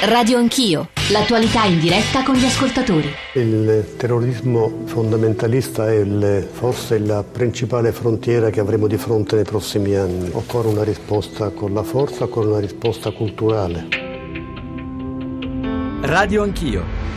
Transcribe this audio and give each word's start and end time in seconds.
Radio 0.00 0.38
Anch'io, 0.38 0.90
l'attualità 1.10 1.64
in 1.64 1.80
diretta 1.80 2.22
con 2.22 2.36
gli 2.36 2.44
ascoltatori. 2.44 3.12
Il 3.34 3.96
terrorismo 3.96 4.82
fondamentalista 4.84 5.88
è 5.88 5.96
il, 5.96 6.48
forse 6.52 7.00
la 7.00 7.24
principale 7.24 7.90
frontiera 7.90 8.48
che 8.50 8.60
avremo 8.60 8.86
di 8.86 8.96
fronte 8.96 9.34
nei 9.34 9.44
prossimi 9.44 9.96
anni. 9.96 10.30
Occorre 10.32 10.68
una 10.68 10.84
risposta 10.84 11.50
con 11.50 11.74
la 11.74 11.82
forza, 11.82 12.24
occorre 12.24 12.46
una 12.46 12.60
risposta 12.60 13.10
culturale. 13.10 13.88
Radio 16.02 16.44
Anch'io 16.44 17.08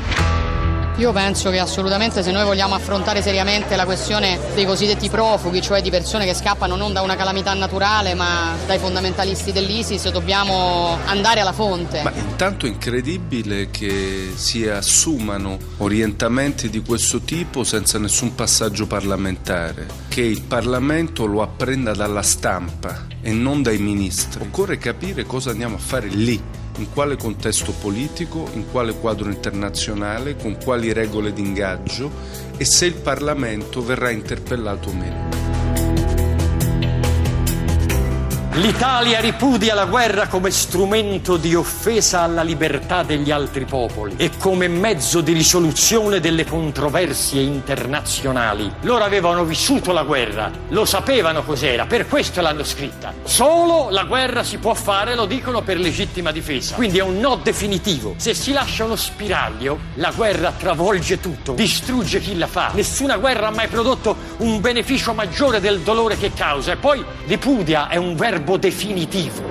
io 1.02 1.12
penso 1.14 1.50
che 1.50 1.58
assolutamente 1.58 2.22
se 2.22 2.30
noi 2.30 2.44
vogliamo 2.44 2.76
affrontare 2.76 3.24
seriamente 3.24 3.76
la 3.76 3.86
questione 3.86 4.38
dei 4.54 4.66
cosiddetti 4.68 5.10
profughi, 5.10 5.60
cioè 5.60 5.82
di 5.82 5.90
persone 5.90 6.26
che 6.26 6.36
scappano 6.36 6.76
non 6.76 6.94
da 6.94 7.02
una 7.02 7.16
calamità 7.16 7.56
naturale 7.56 8.14
ma 8.14 8.56
dai 8.68 8.78
fondamentalisti 8.78 9.52
dell'ISIS, 9.52 10.12
dobbiamo 10.12 11.00
andare 11.06 11.40
alla 11.40 11.54
fonte. 11.54 12.04
Ma 12.04 12.12
intanto 12.14 12.68
è 12.68 12.70
incredibile 12.70 13.72
che 13.72 14.34
si 14.36 14.68
assumano 14.68 15.58
orientamenti 15.78 16.70
di 16.70 16.82
questo 16.82 17.22
tipo 17.22 17.64
senza 17.64 17.98
nessun 17.98 18.36
passaggio 18.36 18.86
parlamentare, 18.86 19.88
che 20.08 20.22
il 20.22 20.44
Parlamento 20.44 21.26
lo 21.26 21.42
apprenda 21.42 21.96
dalla 21.96 22.22
stampa 22.22 23.08
e 23.22 23.32
non 23.32 23.64
dai 23.64 23.80
ministri. 23.80 24.44
Occorre 24.44 24.78
capire 24.78 25.24
cosa 25.24 25.50
andiamo 25.50 25.78
a 25.78 25.80
fare 25.80 26.10
lì 26.10 26.61
in 26.78 26.92
quale 26.92 27.18
contesto 27.18 27.72
politico, 27.72 28.50
in 28.54 28.70
quale 28.72 28.94
quadro 28.98 29.30
internazionale, 29.30 30.36
con 30.36 30.58
quali 30.64 30.94
regole 30.94 31.34
di 31.34 31.42
ingaggio 31.42 32.12
e 32.58 32.66
se 32.66 32.86
il 32.86 32.96
Parlamento 32.96 33.84
verrà 33.84 34.10
interpellato 34.10 34.90
o 34.90 34.94
meno. 34.94 35.51
L'Italia 38.56 39.22
ripudia 39.22 39.74
la 39.74 39.86
guerra 39.86 40.28
come 40.28 40.52
strumento 40.52 41.38
di 41.38 41.56
offesa 41.56 42.20
alla 42.20 42.44
libertà 42.44 43.02
degli 43.02 43.32
altri 43.32 43.64
popoli 43.64 44.16
e 44.18 44.32
come 44.38 44.68
mezzo 44.68 45.22
di 45.22 45.32
risoluzione 45.32 46.20
delle 46.20 46.44
controversie 46.44 47.42
internazionali. 47.42 48.70
Loro 48.82 49.06
avevano 49.06 49.46
vissuto 49.46 49.94
la 49.94 50.04
guerra, 50.04 50.52
lo 50.68 50.84
sapevano 50.84 51.44
cos'era, 51.44 51.86
per 51.86 52.10
questo 52.10 52.42
l'hanno 52.42 52.66
scritta. 52.66 53.14
Solo 53.24 53.90
la 53.90 54.04
guerra 54.04 54.44
si 54.44 54.58
può 54.58 54.74
fare, 54.74 55.16
lo 55.16 55.26
dicono 55.26 55.62
per 55.62 55.80
legittima 55.80 56.34
difesa. 56.34 56.76
Quindi 56.76 56.98
è 56.98 57.04
un 57.04 57.22
no 57.22 57.38
definitivo. 57.38 58.16
Se 58.18 58.34
si 58.34 58.52
lascia 58.52 58.84
uno 58.84 58.98
spiraglio, 58.98 59.80
la 59.94 60.12
guerra 60.12 60.52
travolge 60.52 61.22
tutto, 61.22 61.54
distrugge 61.54 62.20
chi 62.20 62.38
la 62.38 62.48
fa. 62.48 62.72
Nessuna 62.74 63.16
guerra 63.16 63.48
ha 63.48 63.52
mai 63.52 63.70
prodotto 63.70 64.14
un 64.40 64.60
beneficio 64.60 65.14
maggiore 65.14 65.62
del 65.62 65.80
dolore 65.80 66.18
che 66.18 66.34
causa. 66.34 66.74
E 66.74 66.76
poi 66.76 67.02
ripudia 67.28 67.88
è 67.88 67.96
un 67.96 68.14
verbo 68.18 68.40
verbo 68.42 68.58
definitivo. 68.58 69.44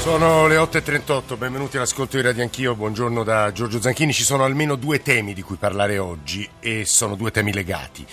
Sono 0.00 0.46
le 0.46 0.56
8.38, 0.56 1.36
benvenuti 1.36 1.76
all'ascolto 1.76 2.16
di 2.16 2.22
Radio 2.22 2.42
Anch'io, 2.42 2.74
buongiorno 2.74 3.22
da 3.22 3.52
Giorgio 3.52 3.80
Zanchini. 3.80 4.12
Ci 4.12 4.22
sono 4.22 4.44
almeno 4.44 4.76
due 4.76 5.02
temi 5.02 5.34
di 5.34 5.42
cui 5.42 5.56
parlare 5.56 5.98
oggi 5.98 6.48
e 6.60 6.84
sono 6.86 7.16
due 7.16 7.30
temi 7.30 7.52
legati. 7.52 8.06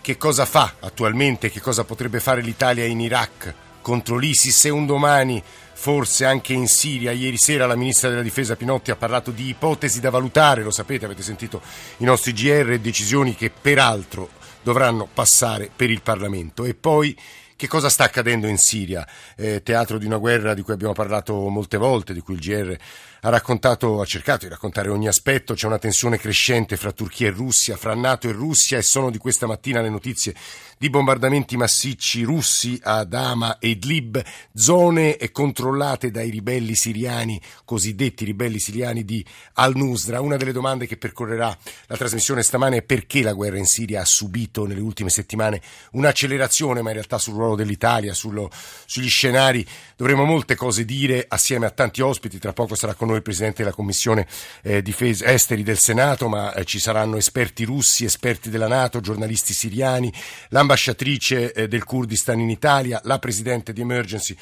Che 0.00 0.16
cosa 0.16 0.44
fa 0.44 0.74
attualmente, 0.78 1.50
che 1.50 1.60
cosa 1.60 1.84
potrebbe 1.84 2.20
fare 2.20 2.42
l'Italia 2.42 2.84
in 2.84 3.00
Iraq 3.00 3.52
contro 3.80 4.18
l'ISIS 4.18 4.66
e 4.66 4.70
un 4.70 4.86
domani 4.86 5.42
forse 5.72 6.26
anche 6.26 6.52
in 6.52 6.68
Siria. 6.68 7.12
Ieri 7.12 7.38
sera 7.38 7.66
la 7.66 7.76
ministra 7.76 8.08
della 8.10 8.22
difesa 8.22 8.56
Pinotti 8.56 8.90
ha 8.90 8.96
parlato 8.96 9.30
di 9.30 9.48
ipotesi 9.48 10.00
da 10.00 10.10
valutare, 10.10 10.62
lo 10.62 10.70
sapete, 10.70 11.06
avete 11.06 11.22
sentito 11.22 11.60
i 11.98 12.04
nostri 12.04 12.32
GR, 12.32 12.78
decisioni 12.78 13.34
che 13.34 13.50
peraltro 13.50 14.28
dovranno 14.62 15.08
passare 15.12 15.70
per 15.74 15.90
il 15.90 16.02
Parlamento. 16.02 16.64
E 16.64 16.74
poi 16.74 17.16
che 17.58 17.66
cosa 17.66 17.88
sta 17.88 18.04
accadendo 18.04 18.46
in 18.46 18.56
Siria? 18.56 19.04
Eh, 19.34 19.64
teatro 19.64 19.98
di 19.98 20.06
una 20.06 20.18
guerra 20.18 20.54
di 20.54 20.62
cui 20.62 20.74
abbiamo 20.74 20.92
parlato 20.92 21.34
molte 21.48 21.76
volte, 21.76 22.14
di 22.14 22.20
cui 22.20 22.34
il 22.34 22.40
GR 22.40 22.78
ha 23.22 23.30
raccontato, 23.30 24.00
ha 24.00 24.04
cercato 24.04 24.44
di 24.44 24.50
raccontare 24.50 24.90
ogni 24.90 25.08
aspetto, 25.08 25.54
c'è 25.54 25.66
una 25.66 25.78
tensione 25.78 26.18
crescente 26.18 26.76
fra 26.76 26.92
Turchia 26.92 27.26
e 27.26 27.30
Russia, 27.30 27.76
fra 27.76 27.96
Nato 27.96 28.28
e 28.28 28.32
Russia 28.32 28.78
e 28.78 28.82
sono 28.82 29.10
di 29.10 29.18
questa 29.18 29.48
mattina 29.48 29.80
le 29.80 29.88
notizie 29.88 30.36
di 30.78 30.88
bombardamenti 30.88 31.56
massicci 31.56 32.22
russi 32.22 32.78
ad 32.80 33.12
Hama 33.12 33.58
e 33.58 33.70
Idlib, 33.70 34.22
zone 34.54 35.16
controllate 35.32 36.12
dai 36.12 36.30
ribelli 36.30 36.76
siriani, 36.76 37.40
cosiddetti 37.64 38.24
ribelli 38.24 38.60
siriani 38.60 39.04
di 39.04 39.24
Al-Nusra. 39.54 40.20
Una 40.20 40.36
delle 40.36 40.52
domande 40.52 40.86
che 40.86 40.96
percorrerà 40.96 41.56
la 41.86 41.96
trasmissione 41.96 42.44
stamane 42.44 42.76
è 42.78 42.82
perché 42.82 43.22
la 43.22 43.32
guerra 43.32 43.58
in 43.58 43.66
Siria 43.66 44.02
ha 44.02 44.04
subito 44.04 44.64
nelle 44.66 44.80
ultime 44.80 45.10
settimane 45.10 45.60
un'accelerazione, 45.92 46.82
ma 46.82 46.90
in 46.90 46.94
realtà 46.94 47.18
sul 47.18 47.34
ruolo 47.34 47.47
dell'Italia, 47.54 48.14
sullo, 48.14 48.50
sugli 48.86 49.08
scenari. 49.08 49.66
Dovremo 49.96 50.24
molte 50.24 50.54
cose 50.54 50.84
dire 50.84 51.24
assieme 51.28 51.66
a 51.66 51.70
tanti 51.70 52.00
ospiti, 52.00 52.38
tra 52.38 52.52
poco 52.52 52.74
sarà 52.74 52.94
con 52.94 53.08
noi 53.08 53.16
il 53.16 53.22
Presidente 53.22 53.62
della 53.62 53.74
Commissione 53.74 54.26
eh, 54.62 54.82
Difesa 54.82 55.26
Esteri 55.26 55.62
del 55.62 55.78
Senato, 55.78 56.28
ma 56.28 56.54
eh, 56.54 56.64
ci 56.64 56.78
saranno 56.78 57.16
esperti 57.16 57.64
russi, 57.64 58.04
esperti 58.04 58.50
della 58.50 58.68
Nato, 58.68 59.00
giornalisti 59.00 59.52
siriani, 59.52 60.12
l'ambasciatrice 60.50 61.52
eh, 61.52 61.68
del 61.68 61.84
Kurdistan 61.84 62.40
in 62.40 62.50
Italia, 62.50 63.00
la 63.04 63.18
Presidente 63.18 63.72
di 63.72 63.80
Emergency 63.80 64.36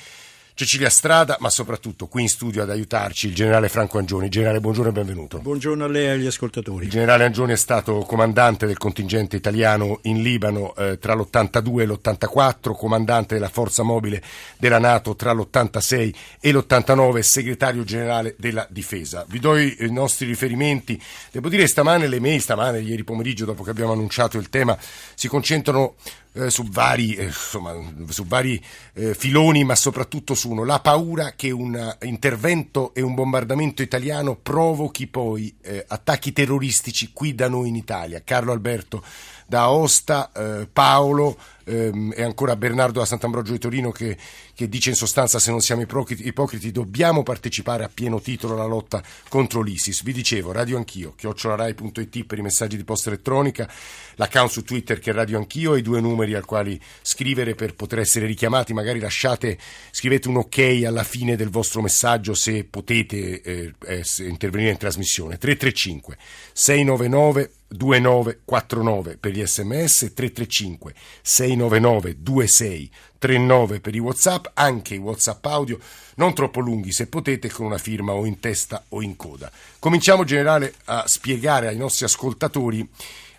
Cecilia 0.59 0.89
Strada, 0.89 1.37
ma 1.41 1.51
soprattutto 1.51 2.07
qui 2.07 2.23
in 2.23 2.31
studio 2.31 2.63
ad 2.63 2.71
aiutarci 2.71 3.27
il 3.27 3.35
generale 3.35 3.69
Franco 3.69 3.99
Angioni. 3.99 4.31
Generale, 4.31 4.59
buongiorno 4.59 4.89
e 4.89 4.93
benvenuto. 4.95 5.39
Buongiorno 5.41 5.85
a 5.85 5.87
lei 5.87 6.07
e 6.07 6.09
agli 6.09 6.25
ascoltatori. 6.25 6.87
Il 6.87 6.91
generale 6.91 7.25
Angioni 7.25 7.53
è 7.53 7.57
stato 7.57 7.99
comandante 8.09 8.65
del 8.65 8.79
contingente 8.79 9.37
italiano 9.37 9.99
in 10.05 10.23
Libano 10.23 10.75
eh, 10.77 10.99
tra 10.99 11.13
l'82 11.13 11.81
e 11.81 11.85
l'84, 11.85 12.75
comandante 12.75 13.35
della 13.35 13.51
forza 13.51 13.83
mobile 13.83 14.23
della 14.57 14.79
Nato 14.79 15.15
tra 15.15 15.35
l'86 15.35 16.15
e 16.41 16.53
l'89 16.53 17.19
segretario 17.19 17.85
generale 17.85 18.35
della 18.39 18.67
difesa. 18.71 19.27
Vi 19.29 19.39
do 19.39 19.59
i, 19.59 19.77
i 19.81 19.93
nostri 19.93 20.25
riferimenti. 20.25 20.99
Devo 21.33 21.51
dire 21.51 21.67
stamane 21.67 22.07
le 22.07 22.19
mail, 22.19 22.41
stamane, 22.41 22.81
ieri 22.81 23.05
pomeriggio, 23.05 23.45
dopo 23.45 23.63
che 23.63 23.69
abbiamo 23.69 23.93
annunciato 23.93 24.39
il 24.39 24.49
tema, 24.49 24.75
si 25.15 25.29
concentrano 25.29 25.97
eh, 26.37 26.51
su 26.51 26.65
vari, 26.65 27.15
eh, 27.15 27.25
insomma, 27.25 27.75
su 28.09 28.25
vari 28.27 28.63
eh, 28.95 29.15
filoni, 29.15 29.65
ma 29.65 29.75
soprattutto 29.75 30.35
su 30.35 30.51
uno, 30.51 30.65
la 30.65 30.81
paura 30.81 31.33
che 31.35 31.51
un 31.51 31.97
intervento 32.03 32.93
e 32.95 33.01
un 33.01 33.15
bombardamento 33.15 33.83
italiano 33.83 34.37
provochi 34.37 35.07
poi 35.07 35.55
eh, 35.63 35.85
attacchi 35.89 36.33
terroristici 36.33 37.11
qui 37.13 37.35
da 37.35 37.49
noi 37.49 37.69
in 37.69 37.77
Italia. 37.77 38.23
Carlo 38.23 38.53
Alberto 38.53 39.03
da 39.47 39.63
Aosta, 39.63 40.33
eh, 40.33 40.69
Paolo 40.73 41.39
ehm, 41.65 42.13
e 42.17 42.23
ancora 42.23 42.57
Bernardo 42.57 42.99
da 42.99 43.05
Sant'Ambrogio 43.05 43.53
di 43.53 43.59
Torino 43.59 43.91
che, 43.93 44.17
che, 44.55 44.69
dice 44.69 44.91
in 44.91 44.97
sostanza 44.97 45.39
se 45.39 45.51
non 45.51 45.61
siamo 45.61 45.83
ipocriti, 45.83 46.27
ipocriti, 46.27 46.73
dobbiamo 46.73 47.23
partecipare 47.23 47.85
a 47.85 47.91
pieno 47.93 48.21
titolo 48.21 48.55
alla 48.55 48.65
lotta 48.65 49.03
contro 49.29 49.63
l'ISIS. 49.63 50.03
Vi 50.03 50.13
dicevo, 50.13 50.53
Radio 50.53 50.77
Anch'io, 50.77 51.15
chiocciolarai.it 51.15 52.25
per 52.25 52.39
i 52.39 52.43
messaggi 52.43 52.77
di 52.77 52.85
posta 52.85 53.09
elettronica, 53.09 53.71
l'account 54.17 54.51
su 54.51 54.65
Twitter 54.65 54.99
che 54.99 55.11
è 55.11 55.15
Radio 55.15 55.39
Anch'io 55.39 55.75
e 55.75 55.79
i 55.79 55.83
due 55.83 56.01
numeri 56.01 56.35
al 56.35 56.45
quali 56.45 56.81
scrivere 57.03 57.55
per 57.55 57.75
poter 57.75 58.01
essere 58.01 58.27
richiamati, 58.27 58.73
magari 58.73 58.99
lasciate, 58.99 59.59
scrivete 59.91 60.29
un 60.29 60.39
ok 60.39 60.83
alla 60.85 61.05
fine 61.05 61.37
del 61.37 61.51
vostro 61.51 61.83
messaggio 61.83 62.35
se 62.35 62.65
potete 62.65 63.41
eh, 63.43 64.03
intervenire 64.19 64.73
in 64.73 64.79
trasmissione. 64.79 65.39
335 65.39 66.17
699 66.53 67.51
2949 67.69 69.17
per 69.19 69.33
gli 69.33 69.45
sms 69.45 70.13
335 70.15 70.95
699 71.23 72.17
2639 72.23 73.81
per 73.81 73.95
i 73.95 73.99
whatsapp 73.99 74.47
anche 74.55 74.95
i 74.95 74.99
whatsapp 74.99 75.45
audio 75.47 75.79
non 76.17 76.35
troppo 76.35 76.61
lunghi 76.61 76.93
se 76.93 77.07
potete 77.09 77.51
con 77.51 77.67
una 77.67 77.79
firma 77.79 78.13
o 78.13 78.25
in 78.25 78.41
testa 78.41 78.85
o 78.91 79.03
in 79.03 79.17
coda 79.17 79.51
cominciamo 79.79 80.25
generale 80.25 80.75
a 80.87 81.05
spiegare 81.07 81.69
ai 81.69 81.77
nostri 81.77 82.05
ascoltatori 82.05 82.89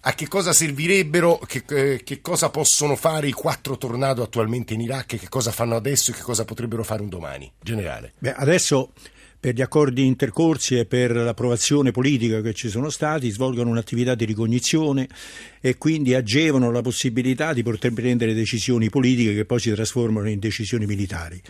a 0.01 0.13
che 0.13 0.27
cosa 0.29 0.53
servirebbero, 0.53 1.37
che, 1.45 1.63
eh, 1.67 2.03
che, 2.03 2.21
cosa 2.21 2.49
possono 2.49 2.95
fare 2.95 3.27
i 3.27 3.33
quattro 3.33 3.77
tornado 3.77 4.23
attualmente 4.23 4.73
in 4.73 4.79
Iraq, 4.79 5.17
che 5.17 5.27
cosa 5.27 5.51
fanno 5.51 5.75
adesso 5.75 6.11
e 6.11 6.13
che 6.13 6.21
cosa 6.21 6.45
potrebbero 6.45 6.83
fare 6.83 7.01
un 7.01 7.09
domani, 7.09 7.51
generale. 7.59 8.13
Beh, 8.17 8.33
adesso 8.33 8.93
per 9.39 9.53
gli 9.53 9.61
accordi 9.61 10.05
intercorsi 10.05 10.77
e 10.77 10.85
per 10.85 11.15
l'approvazione 11.15 11.91
politica 11.91 12.41
che 12.41 12.53
ci 12.53 12.69
sono 12.69 12.89
stati, 12.89 13.29
svolgono 13.29 13.69
un'attività 13.69 14.15
di 14.15 14.25
ricognizione 14.25 15.07
e 15.61 15.77
quindi 15.77 16.15
agevano 16.15 16.71
la 16.71 16.81
possibilità 16.81 17.53
di 17.53 17.63
poter 17.63 17.93
prendere 17.93 18.33
decisioni 18.33 18.89
politiche 18.89 19.35
che 19.35 19.45
poi 19.45 19.59
si 19.59 19.71
trasformano 19.71 20.29
in 20.29 20.39
decisioni 20.39 20.85
militari. 20.85 21.41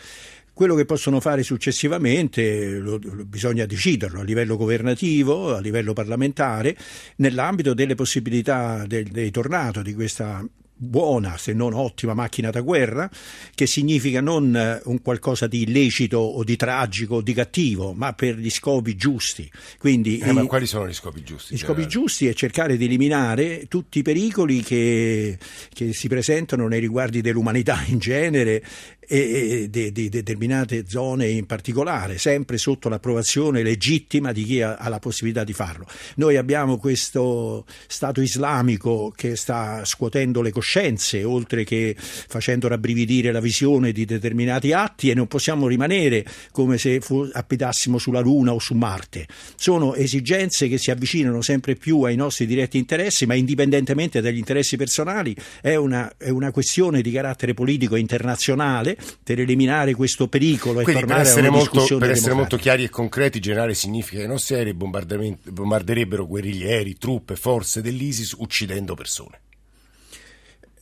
Quello 0.51 0.73
che 0.73 0.85
possono 0.85 1.19
fare 1.19 1.43
successivamente 1.43 2.79
lo, 2.79 2.99
lo, 3.01 3.25
bisogna 3.25 3.65
deciderlo 3.67 4.21
a 4.21 4.23
livello 4.23 4.57
governativo, 4.57 5.55
a 5.55 5.59
livello 5.59 5.93
parlamentare, 5.93 6.75
nell'ambito 7.17 7.75
delle 7.75 7.93
possibilità 7.93 8.83
del, 8.87 9.05
dei 9.05 9.29
tornado 9.29 9.83
di 9.83 9.93
questa 9.93 10.43
buona, 10.77 11.37
se 11.37 11.53
non 11.53 11.73
ottima 11.73 12.13
macchina 12.13 12.51
da 12.51 12.61
guerra, 12.61 13.09
che 13.53 13.65
significa 13.65 14.21
non 14.21 14.55
eh, 14.55 14.81
un 14.85 15.01
qualcosa 15.01 15.47
di 15.47 15.63
illecito 15.63 16.19
o 16.19 16.43
di 16.43 16.55
tragico 16.55 17.15
o 17.15 17.21
di 17.21 17.33
cattivo, 17.33 17.93
ma 17.93 18.13
per 18.13 18.37
gli 18.37 18.49
scopi 18.49 18.95
giusti. 18.95 19.49
Quindi, 19.79 20.19
eh, 20.19 20.31
ma 20.31 20.45
quali 20.45 20.67
sono 20.67 20.87
gli 20.87 20.93
scopi 20.93 21.23
giusti? 21.23 21.55
Gli 21.55 21.57
scopi 21.57 21.87
giusti 21.87 22.27
è 22.27 22.33
cercare 22.33 22.77
di 22.77 22.85
eliminare 22.85 23.65
tutti 23.67 23.99
i 23.99 24.01
pericoli 24.03 24.61
che, 24.61 25.37
che 25.73 25.93
si 25.93 26.07
presentano 26.07 26.67
nei 26.67 26.79
riguardi 26.79 27.21
dell'umanità 27.21 27.83
in 27.87 27.97
genere 27.97 28.63
e 29.07 29.67
di, 29.69 29.91
di 29.91 30.09
determinate 30.09 30.83
zone 30.87 31.29
in 31.29 31.45
particolare, 31.45 32.17
sempre 32.17 32.57
sotto 32.57 32.89
l'approvazione 32.89 33.63
legittima 33.63 34.33
di 34.33 34.43
chi 34.43 34.61
ha, 34.61 34.75
ha 34.75 34.89
la 34.89 34.99
possibilità 34.99 35.43
di 35.43 35.53
farlo. 35.53 35.85
Noi 36.15 36.35
abbiamo 36.35 36.77
questo 36.77 37.65
Stato 37.87 38.21
islamico 38.21 39.13
che 39.15 39.35
sta 39.35 39.85
scuotendo 39.85 40.41
le 40.41 40.51
coscienze, 40.51 41.23
oltre 41.23 41.63
che 41.63 41.95
facendo 41.97 42.67
rabbrividire 42.67 43.31
la 43.31 43.39
visione 43.39 43.91
di 43.91 44.05
determinati 44.05 44.73
atti 44.73 45.09
e 45.09 45.13
non 45.13 45.27
possiamo 45.27 45.67
rimanere 45.67 46.25
come 46.51 46.77
se 46.77 46.99
fu, 46.99 47.27
abitassimo 47.31 47.97
sulla 47.97 48.19
Luna 48.19 48.53
o 48.53 48.59
su 48.59 48.73
Marte. 48.73 49.27
Sono 49.55 49.95
esigenze 49.95 50.67
che 50.67 50.77
si 50.77 50.91
avvicinano 50.91 51.41
sempre 51.41 51.75
più 51.75 52.01
ai 52.01 52.15
nostri 52.15 52.45
diretti 52.45 52.77
interessi, 52.77 53.25
ma 53.25 53.35
indipendentemente 53.35 54.21
dagli 54.21 54.37
interessi 54.37 54.75
personali 54.75 55.35
è 55.61 55.75
una, 55.75 56.11
è 56.17 56.29
una 56.29 56.51
questione 56.51 57.01
di 57.01 57.11
carattere 57.11 57.53
politico 57.53 57.95
internazionale 57.95 58.96
per 59.23 59.39
eliminare 59.39 59.93
questo 59.93 60.27
pericolo 60.27 60.81
Quindi 60.81 60.91
e 60.91 60.93
tornare 60.93 61.21
per 61.21 61.31
essere, 61.31 61.47
una 61.47 61.57
molto, 61.57 61.97
per 61.97 62.11
essere 62.11 62.33
molto 62.33 62.57
chiari 62.57 62.83
e 62.83 62.89
concreti, 62.89 63.39
generale 63.39 63.73
significa 63.73 64.19
che 64.19 64.25
i 64.25 64.29
nostri 64.29 64.55
aerei 64.55 64.73
bombarderebbero 64.73 66.27
guerriglieri, 66.27 66.97
truppe, 66.97 67.35
forze 67.35 67.81
dell'ISIS 67.81 68.33
uccidendo 68.37 68.93
persone. 68.95 69.41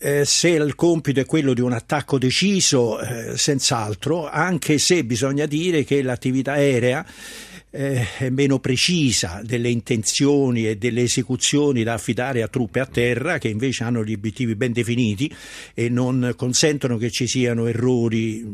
Eh, 0.06 0.24
se 0.24 0.50
il 0.50 0.75
compito 0.75 1.19
è 1.19 1.25
quello 1.25 1.56
di 1.56 1.62
un 1.62 1.72
attacco 1.72 2.19
deciso, 2.19 3.00
eh, 3.00 3.36
senz'altro, 3.40 4.30
anche 4.30 4.78
se 4.78 5.04
bisogna 5.04 5.48
dire 5.48 5.84
che 5.84 6.04
l'attività 6.04 6.52
aerea 6.52 7.04
eh, 7.75 8.07
è 8.18 8.30
meno 8.30 8.60
precisa 8.60 9.42
delle 9.44 9.69
intenzioni 9.69 10.68
e 10.68 10.78
delle 10.78 11.02
esecuzioni 11.02 11.84
da 11.84 11.94
affidare 11.94 12.42
a 12.42 12.48
truppe 12.48 12.80
a 12.80 12.86
terra 12.86 13.38
che 13.38 13.50
invece 13.50 13.84
hanno 13.84 14.04
gli 14.04 14.13
obiettivi 14.13 14.56
ben 14.56 14.72
definiti 14.72 15.34
e 15.74 15.90
non 15.90 16.34
consentono 16.38 16.98
che 16.98 17.12
ci 17.12 17.28
siano 17.28 17.68
errori 17.68 18.46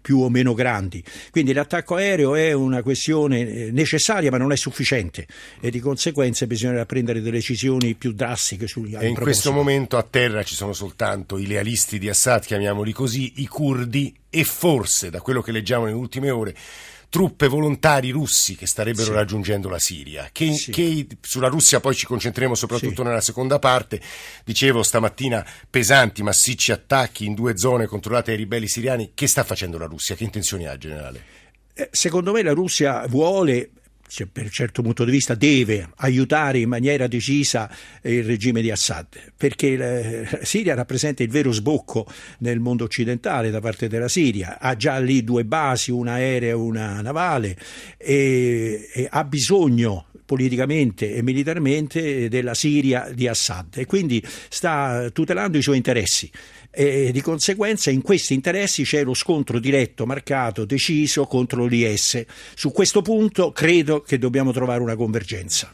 più 0.00 0.20
o 0.20 0.28
meno 0.28 0.54
grandi. 0.54 1.02
Quindi 1.30 1.52
l'attacco 1.52 1.96
aereo 1.96 2.36
è 2.36 2.52
una 2.52 2.82
questione 2.82 3.40
eh, 3.40 3.70
necessaria 3.72 4.30
ma 4.30 4.36
non 4.36 4.52
è 4.52 4.56
sufficiente 4.56 5.26
e 5.60 5.70
di 5.70 5.80
conseguenza 5.80 6.46
bisognerà 6.46 6.86
prendere 6.86 7.20
delle 7.20 7.38
decisioni 7.38 7.94
più 7.94 8.12
drastiche 8.12 8.68
sugli 8.68 8.94
E 8.94 9.08
in 9.08 9.14
questo 9.14 9.50
momento 9.50 9.96
a 9.96 10.06
terra 10.08 10.44
ci 10.44 10.54
sono 10.54 10.72
soltanto 10.74 11.38
i 11.38 11.46
lealisti 11.46 11.98
di 11.98 12.08
Assad, 12.08 12.44
chiamiamoli 12.44 12.92
così, 12.92 13.34
i 13.36 13.46
curdi 13.46 14.14
e 14.28 14.44
forse, 14.44 15.10
da 15.10 15.20
quello 15.20 15.40
che 15.40 15.52
leggiamo 15.52 15.84
nelle 15.84 15.96
ultime 15.96 16.30
ore, 16.30 16.54
truppe 17.08 17.46
volontari 17.46 18.10
russi 18.10 18.56
che 18.56 18.66
starebbero 18.66 19.06
Sì. 19.06 19.12
raggiungendo 19.12 19.68
la 19.68 19.78
Siria. 19.78 20.28
Che, 20.32 20.52
Sì. 20.52 20.72
che 20.72 21.06
sulla 21.20 21.46
Russia 21.46 21.78
poi 21.78 21.94
ci 21.94 22.06
concentreremo 22.06 22.56
soprattutto 22.56 23.02
Sì. 23.02 23.08
nella 23.08 23.20
seconda 23.20 23.60
parte. 23.60 24.00
Dicevo 24.44 24.82
stamattina 24.82 25.46
pesanti, 25.70 26.24
massicci 26.24 26.72
attacchi 26.72 27.24
in 27.24 27.34
due 27.34 27.56
zone 27.56 27.86
controllate 27.86 28.32
dai 28.32 28.36
ribelli 28.40 28.66
siriani. 28.66 29.12
Che 29.14 29.28
sta 29.28 29.44
facendo 29.44 29.78
la 29.78 29.86
Russia? 29.86 30.16
Che 30.16 30.24
intenzioni 30.24 30.66
ha, 30.66 30.76
generale? 30.76 31.22
Eh, 31.74 31.88
Secondo 31.92 32.32
me 32.32 32.42
la 32.42 32.52
Russia 32.52 33.06
vuole, 33.06 33.70
cioè, 34.06 34.26
per 34.26 34.44
un 34.44 34.50
certo 34.50 34.82
punto 34.82 35.04
di 35.04 35.10
vista 35.10 35.34
deve 35.34 35.88
aiutare 35.96 36.58
in 36.58 36.68
maniera 36.68 37.06
decisa 37.06 37.70
il 38.02 38.24
regime 38.24 38.62
di 38.62 38.70
Assad, 38.70 39.32
perché 39.36 39.76
la 39.76 40.44
Siria 40.44 40.74
rappresenta 40.74 41.22
il 41.22 41.30
vero 41.30 41.52
sbocco 41.52 42.06
nel 42.38 42.60
mondo 42.60 42.84
occidentale 42.84 43.50
da 43.50 43.60
parte 43.60 43.88
della 43.88 44.08
Siria, 44.08 44.58
ha 44.60 44.76
già 44.76 44.98
lì 44.98 45.24
due 45.24 45.44
basi, 45.44 45.90
una 45.90 46.12
aerea 46.12 46.50
e 46.50 46.54
una 46.54 47.00
navale, 47.00 47.56
e, 47.96 48.88
e 48.92 49.08
ha 49.10 49.24
bisogno 49.24 50.06
politicamente 50.24 51.14
e 51.14 51.22
militarmente 51.22 52.28
della 52.28 52.54
Siria 52.54 53.10
di 53.12 53.28
Assad 53.28 53.76
e 53.76 53.86
quindi 53.86 54.24
sta 54.48 55.10
tutelando 55.12 55.58
i 55.58 55.62
suoi 55.62 55.76
interessi 55.76 56.30
e 56.70 57.10
di 57.12 57.20
conseguenza 57.20 57.90
in 57.90 58.02
questi 58.02 58.34
interessi 58.34 58.82
c'è 58.82 59.04
lo 59.04 59.14
scontro 59.14 59.60
diretto, 59.60 60.06
marcato, 60.06 60.64
deciso 60.64 61.24
contro 61.26 61.66
l'IS. 61.66 62.24
Su 62.54 62.72
questo 62.72 63.00
punto 63.00 63.52
credo 63.52 64.00
che 64.00 64.18
dobbiamo 64.18 64.50
trovare 64.50 64.82
una 64.82 64.96
convergenza. 64.96 65.72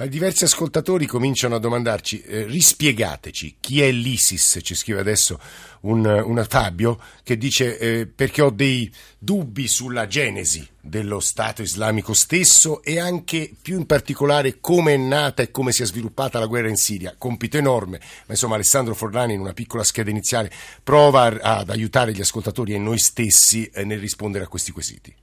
Eh, 0.00 0.08
Diversi 0.08 0.44
ascoltatori 0.44 1.04
cominciano 1.04 1.56
a 1.56 1.58
domandarci, 1.58 2.22
eh, 2.22 2.44
rispiegateci 2.44 3.56
chi 3.60 3.82
è 3.82 3.90
l'ISIS, 3.90 4.60
ci 4.62 4.74
scrive 4.74 4.98
adesso 4.98 5.38
un, 5.82 6.06
un 6.06 6.46
Fabio 6.48 6.98
che 7.22 7.36
dice 7.36 7.76
eh, 7.76 8.06
perché 8.06 8.40
ho 8.40 8.48
dei 8.48 8.90
dubbi 9.18 9.68
sulla 9.68 10.06
genesi 10.06 10.66
dello 10.80 11.20
Stato 11.20 11.60
islamico 11.60 12.14
stesso 12.14 12.82
e 12.82 12.98
anche 12.98 13.52
più 13.60 13.76
in 13.76 13.84
particolare 13.84 14.58
come 14.58 14.94
è 14.94 14.96
nata 14.96 15.42
e 15.42 15.50
come 15.50 15.70
si 15.70 15.82
è 15.82 15.86
sviluppata 15.86 16.38
la 16.38 16.46
guerra 16.46 16.68
in 16.68 16.76
Siria. 16.76 17.14
Compito 17.18 17.58
enorme, 17.58 17.98
ma 17.98 18.32
insomma 18.32 18.54
Alessandro 18.54 18.94
Forlani 18.94 19.34
in 19.34 19.40
una 19.40 19.52
piccola 19.52 19.84
scheda 19.84 20.08
iniziale 20.08 20.50
prova 20.82 21.24
ad 21.42 21.68
aiutare 21.68 22.14
gli 22.14 22.22
ascoltatori 22.22 22.72
e 22.72 22.78
noi 22.78 22.98
stessi 22.98 23.66
eh, 23.66 23.84
nel 23.84 23.98
rispondere 23.98 24.44
a 24.44 24.48
questi 24.48 24.72
quesiti. 24.72 25.14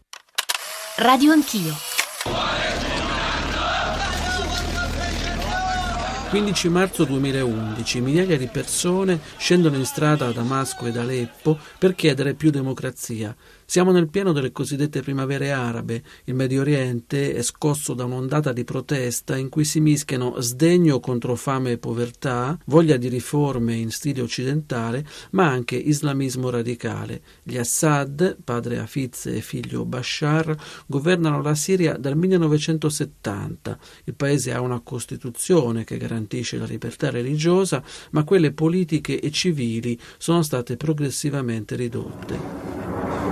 Radio 0.97 1.31
Anch'io. 1.31 1.75
15 6.29 6.68
marzo 6.68 7.06
2011 7.06 8.01
migliaia 8.01 8.38
di 8.38 8.47
persone 8.47 9.18
scendono 9.38 9.77
in 9.77 9.85
strada 9.85 10.27
a 10.27 10.33
Damasco 10.33 10.85
ed 10.85 10.97
Aleppo 10.97 11.57
per 11.79 11.95
chiedere 11.95 12.33
più 12.33 12.50
democrazia. 12.50 13.33
Siamo 13.69 13.92
nel 13.92 14.08
pieno 14.08 14.31
delle 14.31 14.54
cosiddette 14.54 15.02
primavere 15.02 15.52
arabe. 15.52 16.02
Il 16.24 16.36
Medio 16.36 16.62
Oriente 16.62 17.34
è 17.34 17.42
scosso 17.42 17.94
da 17.94 18.06
un'ondata 18.06 18.54
di 18.54 18.64
protesta 18.64 19.36
in 19.36 19.50
cui 19.50 19.66
si 19.66 19.81
mischiano 19.81 20.40
sdegno 20.40 21.02
contro 21.02 21.36
fame 21.36 21.72
e 21.72 21.78
povertà, 21.78 22.58
voglia 22.68 22.96
di 22.96 23.10
riforme 23.10 23.75
in 23.75 23.92
stile 23.92 24.22
occidentale, 24.22 25.06
ma 25.31 25.50
anche 25.50 25.75
islamismo 25.75 26.50
radicale. 26.50 27.22
Gli 27.44 27.58
Assad, 27.58 28.38
padre 28.42 28.80
Hafiz 28.80 29.25
e 29.25 29.42
figlio 29.42 29.84
Bashar, 29.84 30.56
governano 30.86 31.42
la 31.42 31.54
Siria 31.54 31.98
dal 31.98 32.16
1970. 32.16 33.78
Il 34.06 34.13
paese 34.13 34.54
ha 34.54 34.62
una 34.62 34.80
costituzione 34.80 35.84
che 35.84 35.98
garantisce 35.98 36.58
la 36.58 36.66
libertà 36.66 37.10
religiosa, 37.10 37.84
ma 38.12 38.24
quelle 38.24 38.54
politiche 38.54 39.20
e 39.20 39.30
civili 39.30 40.00
sono 40.18 40.42
state 40.42 40.78
progressivamente 40.78 41.75
ridotte. 41.75 43.26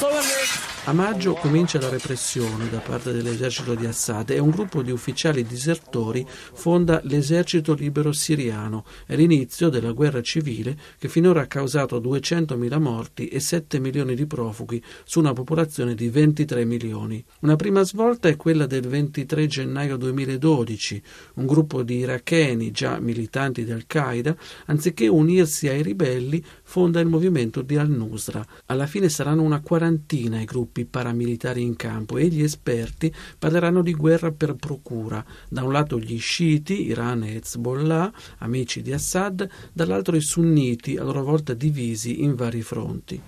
Sou 0.00 0.69
A 0.84 0.94
maggio 0.94 1.34
comincia 1.34 1.78
la 1.78 1.90
repressione 1.90 2.70
da 2.70 2.78
parte 2.78 3.12
dell'esercito 3.12 3.74
di 3.74 3.84
Assad 3.84 4.30
e 4.30 4.38
un 4.38 4.48
gruppo 4.48 4.80
di 4.80 4.90
ufficiali 4.90 5.44
disertori 5.44 6.26
fonda 6.26 7.02
l'esercito 7.04 7.74
libero 7.74 8.12
siriano. 8.12 8.86
È 9.04 9.14
l'inizio 9.14 9.68
della 9.68 9.92
guerra 9.92 10.22
civile 10.22 10.76
che 10.98 11.08
finora 11.08 11.42
ha 11.42 11.46
causato 11.46 12.00
200.000 12.00 12.80
morti 12.80 13.28
e 13.28 13.40
7 13.40 13.78
milioni 13.78 14.14
di 14.14 14.26
profughi 14.26 14.82
su 15.04 15.18
una 15.18 15.34
popolazione 15.34 15.94
di 15.94 16.08
23 16.08 16.64
milioni. 16.64 17.22
Una 17.40 17.56
prima 17.56 17.82
svolta 17.82 18.28
è 18.28 18.36
quella 18.36 18.64
del 18.64 18.88
23 18.88 19.46
gennaio 19.46 19.98
2012. 19.98 21.02
Un 21.34 21.46
gruppo 21.46 21.82
di 21.82 21.98
iracheni, 21.98 22.70
già 22.70 22.98
militanti 22.98 23.64
di 23.64 23.70
Al-Qaeda, 23.70 24.34
anziché 24.66 25.06
unirsi 25.08 25.68
ai 25.68 25.82
ribelli, 25.82 26.42
fonda 26.62 27.00
il 27.00 27.06
movimento 27.06 27.60
di 27.60 27.76
Al-Nusra. 27.76 28.44
Alla 28.66 28.86
fine 28.86 29.10
saranno 29.10 29.42
una 29.42 29.60
quarantina 29.60 30.40
i 30.40 30.46
gruppi 30.46 30.68
gruppi 30.70 30.86
paramilitari 30.86 31.62
in 31.62 31.74
campo 31.74 32.16
e 32.16 32.28
gli 32.28 32.42
esperti 32.42 33.12
parleranno 33.38 33.82
di 33.82 33.92
guerra 33.92 34.30
per 34.30 34.54
procura. 34.54 35.24
Da 35.48 35.64
un 35.64 35.72
lato 35.72 35.98
gli 35.98 36.18
sciiti, 36.18 36.86
Iran 36.86 37.24
e 37.24 37.34
Hezbollah, 37.34 38.12
amici 38.38 38.80
di 38.80 38.92
Assad, 38.92 39.48
dall'altro 39.72 40.14
i 40.16 40.20
sunniti, 40.20 40.96
a 40.96 41.02
loro 41.02 41.24
volta 41.24 41.54
divisi 41.54 42.22
in 42.22 42.36
vari 42.36 42.62
fronti. 42.62 43.20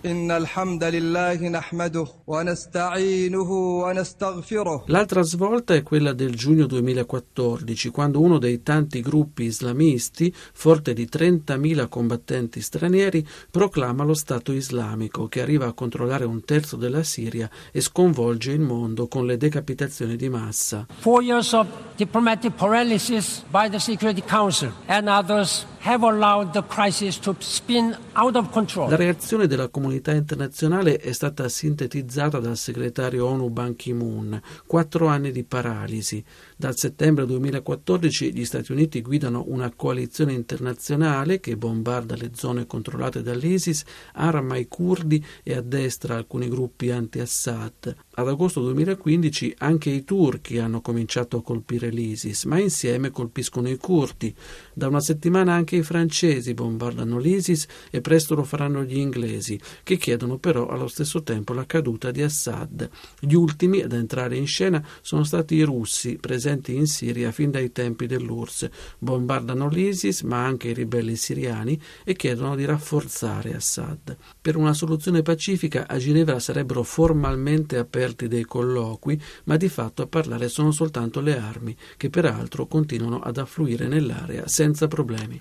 L'altra 4.87 5.22
svolta 5.22 5.75
è 5.75 5.82
quella 5.82 6.12
del 6.12 6.37
giugno 6.37 6.66
2014, 6.66 7.88
quando 7.88 8.20
uno 8.20 8.38
dei 8.38 8.62
tanti 8.62 9.00
gruppi 9.00 9.44
islamisti, 9.44 10.32
forte 10.52 10.92
di 10.92 11.08
30.000 11.11 11.88
combattenti 11.88 12.61
stranieri, 12.61 13.26
proclama 13.50 14.04
lo 14.04 14.14
Stato 14.14 14.52
islamico, 14.52 15.26
che 15.26 15.40
arriva 15.40 15.66
a 15.66 15.72
controllare 15.72 16.25
un 16.25 16.44
terzo 16.44 16.76
della 16.76 17.02
Siria 17.02 17.31
e 17.70 17.80
sconvolge 17.80 18.52
il 18.52 18.60
mondo 18.60 19.08
con 19.08 19.26
le 19.26 19.36
decapitazioni 19.36 20.16
di 20.16 20.28
massa. 20.28 20.86
Four 20.98 21.22
years 21.22 21.52
of 21.52 21.66
diplomatic 21.96 22.52
paralysis 22.52 23.42
by 23.50 23.68
the 23.68 23.78
Security 23.78 24.22
Council 24.26 24.72
and 24.86 25.08
others 25.08 25.66
have 25.84 26.04
allowed 26.06 26.52
the 26.52 26.64
crisis 26.66 27.18
to 27.18 27.34
spin 27.40 27.96
out 28.12 28.36
of 28.36 28.50
control. 28.50 28.88
La 28.88 28.96
reazione 28.96 29.46
della 29.46 29.68
comunità 29.68 30.12
internazionale 30.12 30.96
è 30.98 31.12
stata 31.12 31.48
sintetizzata 31.48 32.38
dal 32.38 32.56
segretario 32.56 33.26
ONU 33.26 33.48
Ban 33.50 33.74
Ki-moon. 33.74 34.40
Quattro 34.66 35.06
anni 35.06 35.32
di 35.32 35.42
paralisi. 35.42 36.24
Dal 36.56 36.76
settembre 36.76 37.26
2014 37.26 38.32
gli 38.32 38.44
Stati 38.44 38.70
Uniti 38.70 39.02
guidano 39.02 39.44
una 39.48 39.72
coalizione 39.74 40.32
internazionale 40.32 41.40
che 41.40 41.56
bombarda 41.56 42.14
le 42.14 42.30
zone 42.34 42.66
controllate 42.66 43.22
dall'ISIS, 43.22 43.82
arma 44.14 44.56
i 44.56 44.68
curdi 44.68 45.24
e 45.42 45.56
addestra 45.56 46.14
alcuni 46.14 46.48
gruppi 46.48 46.90
assado 47.22 47.96
Ad 48.14 48.28
agosto 48.28 48.61
2015 48.61 49.54
anche 49.61 49.88
i 49.88 50.04
turchi 50.04 50.59
hanno 50.59 50.83
cominciato 50.83 51.38
a 51.38 51.42
colpire 51.42 51.88
l'ISIS, 51.88 52.45
ma 52.45 52.59
insieme 52.59 53.11
colpiscono 53.11 53.71
i 53.71 53.78
curdi. 53.78 54.35
Da 54.75 54.87
una 54.88 55.00
settimana 55.00 55.54
anche 55.54 55.76
i 55.76 55.83
francesi 55.83 56.52
bombardano 56.52 57.19
l'ISIS 57.19 57.66
e 57.90 58.02
presto 58.02 58.35
lo 58.35 58.45
faranno 58.45 58.85
gli 58.85 58.99
inglesi, 58.99 59.59
che 59.83 59.97
chiedono 59.97 60.37
però 60.37 60.69
allo 60.69 60.88
stesso 60.88 61.23
tempo 61.23 61.54
la 61.54 61.64
caduta 61.64 62.11
di 62.11 62.21
Assad. 62.21 62.87
Gli 63.19 63.33
ultimi 63.33 63.81
ad 63.81 63.95
entrare 63.95 64.37
in 64.37 64.47
scena 64.47 64.87
sono 65.00 65.25
stati 65.25 65.54
i 65.54 65.62
russi, 65.62 66.19
presenti 66.21 66.75
in 66.75 66.87
Siria 66.87 67.33
fin 67.33 67.50
dai 67.50 67.73
tempi 67.73 68.04
dell'URSS. 68.04 68.69
Bombardano 68.99 69.71
l'ISIS, 69.71 70.21
ma 70.21 70.45
anche 70.45 70.69
i 70.69 70.75
ribelli 70.75 71.16
siriani 71.16 71.81
e 72.04 72.14
chiedono 72.14 72.57
di 72.57 72.66
rafforzare 72.66 73.54
Assad. 73.54 74.19
Per 74.38 74.57
una 74.57 74.75
soluzione 74.75 75.23
pacifica 75.23 75.87
a 75.88 75.97
Ginevra 75.97 76.38
sarebbero 76.38 76.83
formalmente 76.83 77.78
aperti 77.78 78.00
aperti 78.02 78.26
dei 78.26 78.44
colloqui, 78.44 79.21
ma 79.44 79.56
di 79.56 79.68
fatto 79.68 80.02
a 80.02 80.06
parlare 80.06 80.49
sono 80.49 80.73
soltanto 80.73 81.21
le 81.21 81.38
armi, 81.38 81.76
che 81.97 82.11
peraltro 82.11 82.66
continuano 82.66 83.21
ad 83.21 83.38
affluire 83.38 83.87
nell'area 83.87 84.47
senza 84.47 84.88
problemi 84.88 85.38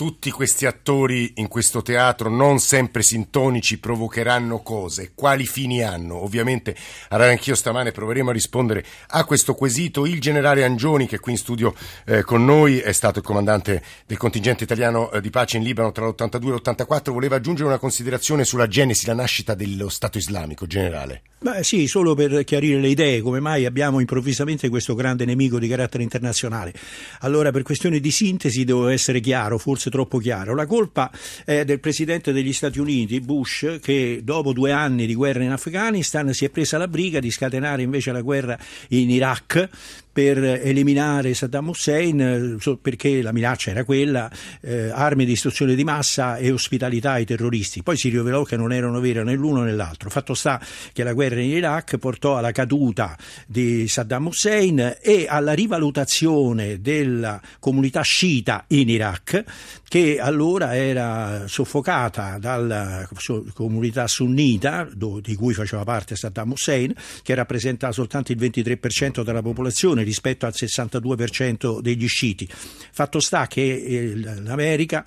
tutti 0.00 0.30
questi 0.30 0.64
attori 0.64 1.34
in 1.34 1.48
questo 1.48 1.82
teatro 1.82 2.30
non 2.30 2.58
sempre 2.58 3.02
sintonici 3.02 3.78
provocheranno 3.78 4.62
cose? 4.62 5.12
Quali 5.14 5.44
fini 5.44 5.82
hanno? 5.82 6.22
Ovviamente 6.22 6.74
allora 7.10 7.28
anch'io 7.28 7.54
stamane 7.54 7.92
proveremo 7.92 8.30
a 8.30 8.32
rispondere 8.32 8.82
a 9.08 9.26
questo 9.26 9.52
quesito. 9.52 10.06
Il 10.06 10.18
generale 10.18 10.64
Angioni, 10.64 11.06
che 11.06 11.16
è 11.16 11.20
qui 11.20 11.32
in 11.32 11.38
studio 11.38 11.74
eh, 12.06 12.22
con 12.22 12.46
noi, 12.46 12.78
è 12.78 12.92
stato 12.92 13.18
il 13.18 13.26
comandante 13.26 13.82
del 14.06 14.16
contingente 14.16 14.64
italiano 14.64 15.12
eh, 15.12 15.20
di 15.20 15.28
pace 15.28 15.58
in 15.58 15.64
Libano 15.64 15.92
tra 15.92 16.06
l'82 16.06 16.46
e 16.46 16.50
l'84, 16.52 17.10
voleva 17.10 17.36
aggiungere 17.36 17.68
una 17.68 17.76
considerazione 17.76 18.46
sulla 18.46 18.68
genesi, 18.68 19.04
la 19.04 19.12
nascita 19.12 19.54
dello 19.54 19.90
Stato 19.90 20.16
islamico, 20.16 20.66
generale. 20.66 21.24
Beh, 21.42 21.62
sì, 21.62 21.86
solo 21.86 22.14
per 22.14 22.44
chiarire 22.44 22.80
le 22.80 22.88
idee, 22.88 23.20
come 23.20 23.40
mai 23.40 23.66
abbiamo 23.66 24.00
improvvisamente 24.00 24.68
questo 24.68 24.94
grande 24.94 25.24
nemico 25.24 25.58
di 25.58 25.68
carattere 25.68 26.02
internazionale. 26.02 26.72
Allora, 27.20 27.50
per 27.50 27.62
questioni 27.62 28.00
di 28.00 28.10
sintesi 28.10 28.64
devo 28.64 28.88
essere 28.88 29.20
chiaro, 29.20 29.58
forse 29.58 29.89
troppo 29.90 30.18
chiaro. 30.18 30.54
La 30.54 30.66
colpa 30.66 31.10
è 31.44 31.64
del 31.64 31.80
presidente 31.80 32.32
degli 32.32 32.52
Stati 32.52 32.78
Uniti, 32.78 33.20
Bush, 33.20 33.78
che 33.80 34.20
dopo 34.22 34.52
due 34.52 34.72
anni 34.72 35.06
di 35.06 35.14
guerra 35.14 35.42
in 35.42 35.52
Afghanistan 35.52 36.32
si 36.32 36.44
è 36.44 36.50
presa 36.50 36.78
la 36.78 36.88
briga 36.88 37.20
di 37.20 37.30
scatenare 37.30 37.82
invece 37.82 38.12
la 38.12 38.22
guerra 38.22 38.58
in 38.88 39.10
Iraq 39.10 39.68
per 40.12 40.38
eliminare 40.38 41.34
Saddam 41.34 41.68
Hussein 41.68 42.20
eh, 42.20 42.78
perché 42.80 43.22
la 43.22 43.32
minaccia 43.32 43.70
era 43.70 43.84
quella, 43.84 44.30
eh, 44.60 44.90
armi 44.90 45.24
di 45.24 45.32
distruzione 45.32 45.74
di 45.74 45.84
massa 45.84 46.36
e 46.36 46.50
ospitalità 46.50 47.12
ai 47.12 47.24
terroristi. 47.24 47.82
Poi 47.82 47.96
si 47.96 48.08
rivelò 48.08 48.42
che 48.42 48.56
non 48.56 48.72
erano 48.72 49.00
vere 49.00 49.22
né 49.22 49.34
l'uno 49.34 49.62
né 49.62 49.72
l'altro. 49.72 50.10
Fatto 50.10 50.34
sta 50.34 50.60
che 50.92 51.02
la 51.02 51.12
guerra 51.12 51.40
in 51.40 51.50
Iraq 51.50 51.98
portò 51.98 52.36
alla 52.36 52.52
caduta 52.52 53.16
di 53.46 53.86
Saddam 53.88 54.26
Hussein 54.26 54.96
e 55.00 55.26
alla 55.28 55.52
rivalutazione 55.52 56.80
della 56.80 57.40
comunità 57.58 58.02
sciita 58.02 58.64
in 58.68 58.88
Iraq 58.88 59.44
che 59.90 60.18
allora 60.20 60.76
era 60.76 61.48
soffocata 61.48 62.38
dalla 62.38 63.08
comunità 63.54 64.06
sunnita 64.06 64.88
di 64.94 65.34
cui 65.34 65.52
faceva 65.52 65.82
parte 65.82 66.14
Saddam 66.14 66.52
Hussein 66.52 66.94
che 67.22 67.34
rappresenta 67.34 67.90
soltanto 67.90 68.30
il 68.32 68.38
23% 68.38 69.22
della 69.22 69.42
popolazione 69.42 69.99
riduzione 70.00 70.02
rispetto 70.02 70.46
al 70.46 70.52
62% 70.54 71.80
degli 71.80 72.08
sciiti. 72.08 72.48
Fatto 72.92 73.20
sta 73.20 73.46
che 73.46 73.62
eh, 73.62 74.16
l'America 74.16 75.04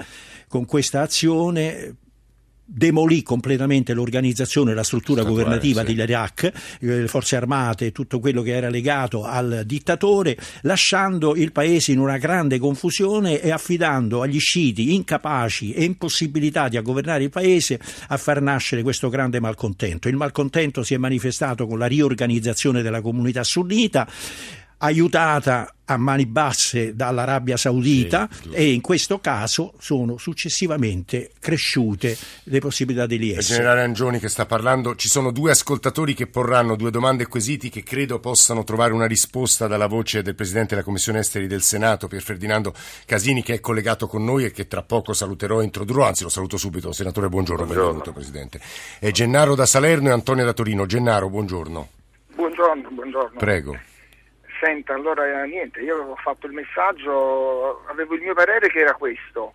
con 0.47 0.65
questa 0.65 1.01
azione 1.01 1.95
demolì 2.65 3.23
completamente 3.23 3.93
l'organizzazione 3.93 4.71
e 4.71 4.73
la 4.73 4.83
struttura 4.83 5.21
Statuale, 5.21 5.43
governativa 5.43 5.81
sì. 5.81 5.87
dell'Iraq, 5.87 6.43
eh, 6.43 6.51
le 6.79 7.07
forze 7.07 7.35
armate, 7.35 7.91
tutto 7.91 8.19
quello 8.19 8.41
che 8.41 8.55
era 8.55 8.69
legato 8.69 9.25
al 9.25 9.63
dittatore, 9.65 10.37
lasciando 10.61 11.35
il 11.35 11.51
paese 11.51 11.91
in 11.91 11.99
una 11.99 12.17
grande 12.17 12.57
confusione 12.59 13.41
e 13.41 13.51
affidando 13.51 14.21
agli 14.21 14.39
sciiti 14.39 14.93
incapaci 14.93 15.73
e 15.73 15.83
impossibilitati 15.83 16.77
a 16.77 16.81
governare 16.81 17.23
il 17.23 17.29
paese 17.29 17.79
a 18.07 18.17
far 18.17 18.41
nascere 18.41 18.81
questo 18.81 19.09
grande 19.09 19.39
malcontento. 19.39 20.07
Il 20.07 20.15
malcontento 20.15 20.83
si 20.83 20.93
è 20.93 20.97
manifestato 20.97 21.67
con 21.67 21.77
la 21.77 21.85
riorganizzazione 21.85 22.81
della 22.81 23.01
comunità 23.01 23.43
sunnita 23.43 24.07
aiutata 24.83 25.75
a 25.85 25.97
mani 25.97 26.25
basse 26.25 26.95
dall'Arabia 26.95 27.57
Saudita 27.57 28.27
sì, 28.31 28.49
e 28.51 28.71
in 28.71 28.81
questo 28.81 29.19
caso 29.19 29.73
sono 29.79 30.17
successivamente 30.17 31.31
cresciute 31.39 32.17
le 32.43 32.59
possibilità 32.59 33.05
di 33.05 33.15
IS. 33.15 33.49
Il 33.49 33.55
generale 33.55 33.81
Angioni 33.81 34.19
che 34.19 34.29
sta 34.29 34.45
parlando, 34.45 34.95
ci 34.95 35.07
sono 35.07 35.31
due 35.31 35.51
ascoltatori 35.51 36.13
che 36.13 36.27
porranno 36.27 36.75
due 36.75 36.91
domande 36.91 37.23
e 37.23 37.27
quesiti 37.27 37.69
che 37.69 37.83
credo 37.83 38.19
possano 38.19 38.63
trovare 38.63 38.93
una 38.93 39.05
risposta 39.05 39.67
dalla 39.67 39.87
voce 39.87 40.21
del 40.21 40.35
Presidente 40.35 40.69
della 40.69 40.83
Commissione 40.83 41.19
Esteri 41.19 41.47
del 41.47 41.61
Senato, 41.61 42.07
Pier 42.07 42.21
Ferdinando 42.21 42.73
Casini, 43.05 43.41
che 43.41 43.55
è 43.55 43.59
collegato 43.59 44.07
con 44.07 44.23
noi 44.23 44.45
e 44.45 44.51
che 44.51 44.67
tra 44.67 44.83
poco 44.83 45.13
saluterò 45.13 45.61
e 45.61 45.65
introdurrò, 45.65 46.05
anzi 46.05 46.23
lo 46.23 46.29
saluto 46.29 46.57
subito. 46.57 46.91
Senatore, 46.91 47.29
buongiorno, 47.29 47.65
buongiorno. 47.65 47.91
benvenuto 47.91 48.13
Presidente. 48.13 48.59
È 48.99 49.11
Gennaro 49.11 49.55
da 49.55 49.65
Salerno 49.65 50.09
e 50.09 50.11
Antonio 50.11 50.43
da 50.43 50.53
Torino. 50.53 50.85
Gennaro, 50.85 51.29
buongiorno. 51.29 51.87
Buongiorno, 52.35 52.89
buongiorno. 52.89 53.39
Prego. 53.39 53.77
Senta, 54.63 54.93
allora 54.93 55.43
niente, 55.43 55.81
io 55.81 55.95
avevo 55.95 56.15
fatto 56.15 56.47
il 56.47 56.53
messaggio, 56.53 57.83
avevo 57.87 58.15
il 58.15 58.21
mio 58.21 58.33
parere 58.33 58.69
che 58.69 58.79
era 58.79 58.93
questo. 58.93 59.53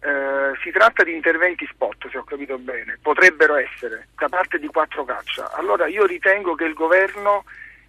Eh, 0.00 0.52
si 0.62 0.70
tratta 0.70 1.04
di 1.04 1.14
interventi 1.14 1.66
spot, 1.70 2.08
se 2.08 2.16
ho 2.16 2.24
capito 2.24 2.56
bene, 2.56 2.98
potrebbero 3.02 3.56
essere 3.56 4.08
da 4.16 4.30
parte 4.30 4.58
di 4.58 4.66
quattro 4.68 5.04
caccia. 5.04 5.52
Allora 5.52 5.86
io 5.88 6.06
ritengo 6.06 6.54
che 6.54 6.64
il 6.64 6.72
governo, 6.72 7.44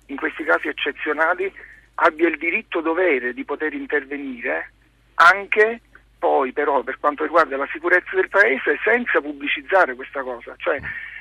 in 0.08 0.18
questi 0.18 0.44
casi 0.44 0.68
eccezionali, 0.68 1.50
abbia 1.96 2.28
il 2.28 2.38
diritto 2.38 2.82
dovere 2.82 3.34
di 3.34 3.46
poter 3.46 3.74
intervenire 3.74 4.74
anche 5.16 5.80
poi 6.20 6.52
però 6.52 6.82
per 6.82 7.00
quanto 7.00 7.24
riguarda 7.24 7.56
la 7.56 7.68
sicurezza 7.72 8.16
del 8.16 8.28
paese 8.28 8.78
senza 8.84 9.22
pubblicizzare 9.22 9.96
questa 9.96 10.22
cosa. 10.22 10.54
Cioè, 10.58 10.80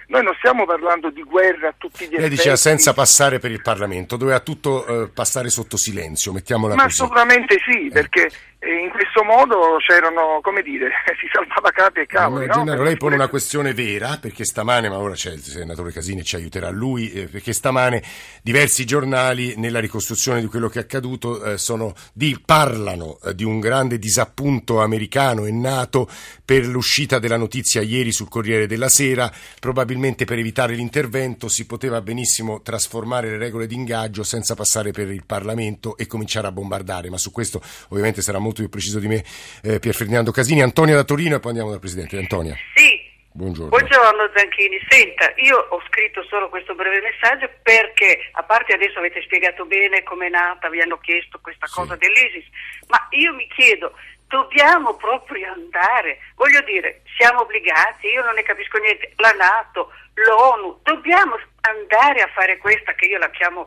noi 0.09 0.23
non 0.23 0.35
stiamo 0.39 0.65
parlando 0.65 1.11
di 1.11 1.23
guerra 1.23 1.69
a 1.69 1.75
tutti 1.77 2.05
gli 2.05 2.09
effetti. 2.09 2.21
Lei 2.21 2.31
diceva 2.31 2.57
senza 2.57 2.93
passare 2.93 3.39
per 3.39 3.51
il 3.51 3.63
Parlamento, 3.63 4.17
doveva 4.17 4.41
tutto 4.41 4.87
eh, 4.87 5.09
passare 5.09 5.49
sotto 5.49 5.77
silenzio, 5.77 6.33
mettiamola 6.33 6.75
Ma 6.75 6.85
così. 6.85 7.01
Ma 7.01 7.07
sicuramente 7.07 7.57
sì, 7.65 7.87
eh. 7.87 7.91
perché 7.91 8.31
e 8.67 8.83
in 8.83 8.91
questo 8.91 9.23
modo 9.23 9.77
c'erano, 9.79 10.41
come 10.43 10.61
dire, 10.61 10.91
si 11.21 11.29
salvava 11.33 11.71
capi 11.71 12.01
e 12.01 12.07
cavoli. 12.07 12.47
No, 12.47 12.53
Gennaro, 12.53 12.83
lei 12.83 12.97
pone 12.97 13.15
una 13.15 13.29
questione 13.29 13.73
vera, 13.73 14.19
perché 14.21 14.45
stamane, 14.45 14.89
ma 14.89 14.99
ora 14.99 15.15
c'è 15.15 15.33
il 15.33 15.41
senatore 15.41 15.93
Casini, 15.93 16.25
ci 16.25 16.35
aiuterà 16.35 16.69
lui, 16.71 17.13
eh, 17.13 17.29
perché 17.29 17.53
stamane 17.53 18.03
diversi 18.43 18.85
giornali 18.85 19.55
nella 19.57 19.79
ricostruzione 19.79 20.41
di 20.41 20.49
quello 20.49 20.69
che 20.69 20.81
è 20.81 20.83
accaduto 20.83 21.45
eh, 21.45 21.59
sono, 21.59 21.95
di, 22.13 22.37
parlano 22.45 23.19
eh, 23.25 23.37
di 23.37 23.45
un 23.45 23.61
grande 23.61 24.01
disappunto 24.01 24.81
americano 24.81 25.47
e 25.47 25.53
nato 25.53 26.09
per 26.45 26.67
l'uscita 26.67 27.21
della 27.21 27.37
notizia 27.37 27.83
ieri 27.83 28.11
sul 28.11 28.29
Corriere 28.29 28.67
della 28.67 28.89
Sera, 28.89 29.31
probabilmente 29.61 30.25
per 30.25 30.39
evitare 30.39 30.75
l'intervento 30.75 31.49
si 31.49 31.67
poteva 31.67 32.01
benissimo 32.01 32.63
trasformare 32.63 33.31
le 33.31 33.39
regole 33.39 33.69
di 33.69 33.77
ingaggio 33.77 34.25
senza 34.25 34.57
passare 34.57 34.91
per 34.91 35.09
il 35.09 35.25
Parlamento 35.25 35.97
e 35.97 36.09
cominciare 36.09 36.49
a 36.49 36.53
bombardare, 36.53 37.11
ma 37.11 37.17
su 37.17 37.31
questo 37.31 37.63
ovviamente 37.89 38.23
sarà 38.23 38.39
molto 38.41 38.55
più 38.63 38.69
preciso 38.69 38.99
di 38.99 39.09
me 39.09 39.23
eh, 39.63 39.79
Pier 39.79 39.95
Ferdinando 39.95 40.33
Casini. 40.33 40.63
Antonia 40.63 40.95
da 40.95 41.05
Torino 41.05 41.37
e 41.37 41.41
poi 41.41 41.51
andiamo 41.51 41.71
dal 41.71 41.81
Presidente. 41.81 42.17
Antonia. 42.17 42.55
Sì. 42.75 43.05
Buongiorno. 43.37 43.69
Buongiorno 43.69 44.31
Zanchini, 44.35 44.81
senta, 44.89 45.31
io 45.37 45.59
ho 45.69 45.83
scritto 45.89 46.25
solo 46.25 46.49
questo 46.49 46.75
breve 46.75 47.03
messaggio 47.03 47.51
perché, 47.61 48.31
a 48.33 48.43
parte 48.43 48.73
adesso 48.73 48.99
avete 48.99 49.21
spiegato 49.21 49.67
bene 49.67 50.03
come 50.05 50.29
è 50.29 50.31
nata, 50.31 50.71
vi 50.71 50.81
hanno 50.81 50.97
chiesto 50.97 51.39
questa 51.43 51.67
sì. 51.67 51.75
cosa 51.75 51.97
dell'ISIS, 51.97 52.47
ma 52.89 52.97
io 53.11 53.35
mi 53.35 53.47
chiedo, 53.49 53.93
dobbiamo 54.27 54.97
proprio 54.97 55.53
andare, 55.53 56.19
voglio 56.35 56.63
dire, 56.63 57.03
siamo 57.15 57.43
obbligati, 57.43 58.07
io 58.07 58.25
non 58.25 58.37
ne 58.37 58.43
capisco 58.43 58.79
niente, 58.79 59.13
la 59.17 59.33
Nato, 59.33 59.93
l'ONU, 60.15 60.81
dobbiamo 60.83 61.39
andare 61.61 62.23
a 62.23 62.31
fare 62.33 62.57
questa 62.57 62.95
che 62.95 63.05
io 63.05 63.19
la 63.19 63.29
chiamo 63.29 63.67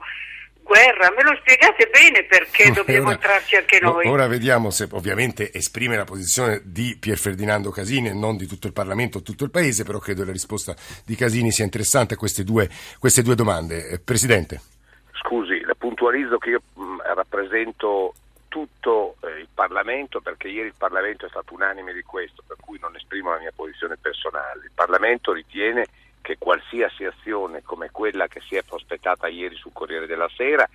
guerra, 0.70 1.12
me 1.12 1.24
lo 1.24 1.36
spiegate 1.40 1.90
bene 1.90 2.24
perché 2.26 2.70
dobbiamo 2.72 3.08
ora, 3.08 3.16
entrarci 3.16 3.56
anche 3.56 3.80
noi. 3.82 4.08
Ora 4.08 4.28
vediamo 4.28 4.70
se 4.70 4.88
ovviamente 4.92 5.52
esprime 5.52 5.98
la 5.98 6.04
posizione 6.04 6.62
di 6.64 6.96
Pier 7.00 7.18
Ferdinando 7.18 7.72
Casini 7.72 8.10
e 8.10 8.14
non 8.14 8.38
di 8.38 8.46
tutto 8.46 8.68
il 8.68 8.74
Parlamento 8.74 9.18
o 9.18 9.22
tutto 9.24 9.44
il 9.44 9.52
Paese, 9.52 9.84
però 9.84 9.98
credo 9.98 10.24
la 10.24 10.32
risposta 10.32 10.76
di 11.04 11.16
Casini 11.16 11.52
sia 11.52 11.66
interessante 11.66 12.14
a 12.14 12.18
queste 12.18 12.44
due, 12.44 12.70
queste 13.00 13.24
due 13.24 13.34
domande. 13.34 13.88
Eh, 13.88 14.00
Presidente. 14.00 14.62
Scusi, 15.14 15.60
la 15.62 15.76
puntualizzo 15.76 16.38
che 16.38 16.52
io 16.52 16.62
mh, 16.76 16.84
mm, 16.84 17.00
rappresento 17.16 18.14
tutto 18.48 19.16
eh, 19.22 19.40
il 19.40 19.48
Parlamento 19.54 20.22
perché 20.22 20.48
ieri 20.48 20.68
il 20.68 20.76
Parlamento 20.78 21.26
è 21.26 21.30
stato 21.30 21.54
unanime 21.54 21.94
di 21.94 22.04
questo, 22.04 22.44
per 22.46 22.58
cui 22.60 22.78
non 22.80 22.96
esprimo 22.96 23.32
la 23.32 23.40
mia 23.40 23.52
posizione 23.56 23.98
personale. 24.00 24.66
Il 24.66 24.72
Parlamento 24.74 25.34
ritiene 25.34 25.86
che 26.22 26.38
qualsiasi 26.38 27.06
azione 27.06 27.62
come 27.64 27.90
quella 27.92 28.28
che 28.28 28.42
si 28.42 28.56
è 28.56 28.64
prospettata 28.64 29.28
ieri 29.28 29.56
sul 29.56 29.74
Corriere 29.74 30.06
della 30.06 30.30
Sera 30.36 30.68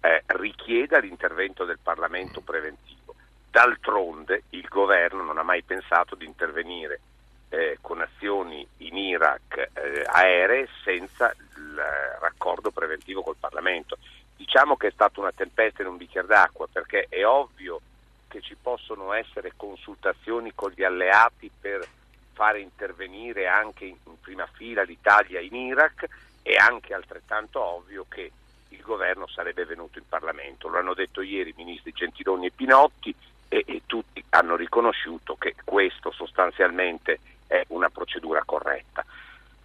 eh, 0.00 0.22
richieda 0.26 0.98
l'intervento 0.98 1.64
del 1.64 1.78
Parlamento 1.82 2.40
preventivo. 2.40 3.14
D'altronde 3.50 4.44
il 4.50 4.66
governo 4.68 5.22
non 5.22 5.38
ha 5.38 5.42
mai 5.42 5.62
pensato 5.62 6.14
di 6.14 6.24
intervenire 6.24 7.00
eh, 7.48 7.78
con 7.80 8.00
azioni 8.00 8.66
in 8.78 8.96
Iraq 8.96 9.70
eh, 9.72 10.04
aeree 10.06 10.68
senza 10.84 11.34
il 11.56 11.82
raccolto 12.20 12.38
accordo 12.48 12.70
preventivo 12.70 13.22
col 13.22 13.36
Parlamento. 13.38 13.98
Diciamo 14.36 14.76
che 14.76 14.88
è 14.88 14.90
stata 14.92 15.20
una 15.20 15.32
tempesta 15.32 15.82
in 15.82 15.88
un 15.88 15.96
bicchiere 15.96 16.26
d'acqua 16.26 16.66
perché 16.72 17.06
è 17.08 17.26
ovvio 17.26 17.80
che 18.28 18.40
ci 18.40 18.56
possono 18.60 19.12
essere 19.12 19.52
consultazioni 19.56 20.52
con 20.54 20.72
gli 20.74 20.82
alleati 20.82 21.50
per 21.60 21.86
fare 22.38 22.60
intervenire 22.60 23.48
anche 23.48 23.84
in, 23.84 23.96
prima 24.20 24.46
fila 24.46 24.84
l'Italia 24.84 25.40
in 25.40 25.56
Iraq, 25.56 26.06
è 26.40 26.54
anche 26.54 26.94
altrettanto 26.94 27.60
ovvio 27.60 28.06
che 28.08 28.30
il 28.68 28.80
governo 28.82 29.26
sarebbe 29.26 29.64
venuto 29.64 29.98
in 29.98 30.04
Parlamento. 30.08 30.68
Lo 30.68 30.78
hanno 30.78 30.94
detto 30.94 31.20
ieri 31.20 31.50
i 31.50 31.54
ministri 31.56 31.90
Gentiloni 31.90 32.46
e 32.46 32.52
Pinotti 32.54 33.12
e, 33.48 33.64
e 33.66 33.82
tutti 33.86 34.22
hanno 34.28 34.54
riconosciuto 34.54 35.34
che 35.34 35.56
questo 35.64 36.12
sostanzialmente 36.12 37.18
è 37.48 37.64
una 37.70 37.90
procedura 37.90 38.44
corretta. 38.44 39.04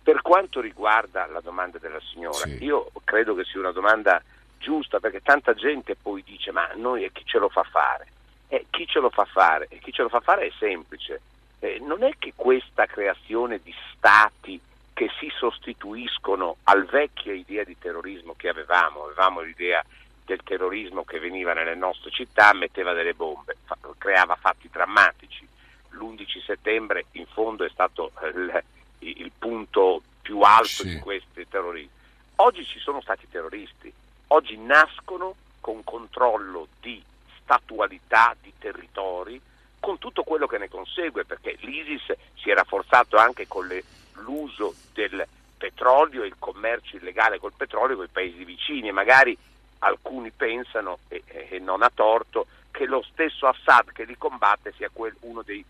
Per 0.02 0.24
quanto 0.24 0.60
riguarda 0.60 1.28
la 1.28 1.42
domanda 1.42 1.78
della 1.78 2.02
signora, 2.02 2.48
sì. 2.48 2.64
io 2.64 2.90
credo 3.04 3.36
che 3.36 3.44
sia 3.44 3.60
una 3.60 3.72
domanda 3.72 4.20
giusta 4.58 5.00
perché 5.00 5.22
tanta 5.22 5.54
gente 5.54 5.96
poi 5.96 6.24
dice 6.24 6.52
ma 6.52 6.68
noi 6.74 7.04
e 7.04 7.12
chi 7.12 7.24
ce 7.24 7.38
lo 7.38 7.50
fa 7.50 7.62
fare? 7.62 8.08
Eh, 8.48 8.66
chi 8.72 8.88
ce 8.88 9.00
lo 9.00 9.12
fa 9.12 9.26
fare? 9.26 9.68
E 9.70 9.78
chi 9.78 9.94
ce 9.94 10.02
lo 10.02 10.10
fa 10.10 10.22
fare 10.22 10.48
è 10.48 10.52
semplice. 10.58 11.22
Eh, 11.64 11.80
non 11.80 12.04
è 12.04 12.12
che 12.20 12.34
questa 12.36 12.86
creazione 12.88 13.62
di 13.64 13.74
stati 13.96 14.60
che 14.92 15.10
si 15.18 15.32
sostituiscono 15.34 16.58
al 16.64 16.84
vecchia 16.84 17.32
idea 17.32 17.64
di 17.64 17.78
terrorismo 17.80 18.34
che 18.36 18.50
avevamo, 18.50 19.06
avevamo 19.06 19.40
l'idea 19.40 19.82
del 20.26 20.42
terrorismo 20.44 21.06
che 21.06 21.20
veniva 21.20 21.54
nelle 21.54 21.76
nostre 21.76 22.12
città, 22.12 22.52
metteva 22.52 22.92
delle 22.92 23.14
bombe, 23.14 23.56
fa, 23.64 23.78
creava 23.98 24.36
fatti 24.36 24.68
drammatici. 24.70 25.48
L'11 25.92 26.44
settembre 26.46 27.06
in 27.12 27.28
fondo 27.28 27.64
è 27.64 27.70
stato 27.70 28.12
il, 28.36 28.64
il 29.00 29.32
punto 29.40 30.02
più 30.22 30.42
alto 30.42 30.68
sì. 30.68 30.90
di 30.90 31.00
questi 31.00 31.48
terroristi. 31.48 31.92
Oggi 32.36 32.66
ci 32.66 32.80
sono 32.80 33.00
stati 33.00 33.26
terroristi, 33.30 33.92
oggi 34.28 34.58
nascono 34.58 35.34
con 35.62 35.82
controllo 35.86 36.68
di 36.82 37.02
statualità, 37.42 38.36
di 38.42 38.52
territori, 38.60 39.40
con 39.84 39.98
tutto 39.98 40.24
quello 40.24 40.48
che 40.48 40.58
ne 40.58 40.70
consegue, 40.70 41.26
perché 41.26 41.58
l'ISIS 41.60 42.16
si 42.36 42.50
è 42.50 42.54
rafforzato 42.54 43.18
anche 43.18 43.50
con 43.50 43.68
le, 43.68 43.84
l'uso 44.24 44.74
del 44.94 45.28
petrolio 45.58 46.24
e 46.24 46.28
il 46.28 46.38
commercio 46.40 46.96
illegale 46.96 47.38
col 47.38 47.52
petrolio 47.52 47.98
con 47.98 48.06
i 48.06 48.10
paesi 48.10 48.46
vicini 48.46 48.88
e 48.88 48.94
magari 48.94 49.38
alcuni 49.80 50.32
pensano, 50.32 51.00
e, 51.10 51.22
e 51.26 51.60
non 51.60 51.84
a 51.84 51.92
torto, 51.94 52.48
che 52.72 52.86
lo 52.86 53.04
stesso 53.12 53.46
Assad 53.46 53.92
che 53.92 54.06
li 54.06 54.18
combatte 54.18 54.72
sia 54.72 54.90
quel, 54.90 55.14
uno 55.20 55.42
dei, 55.42 55.64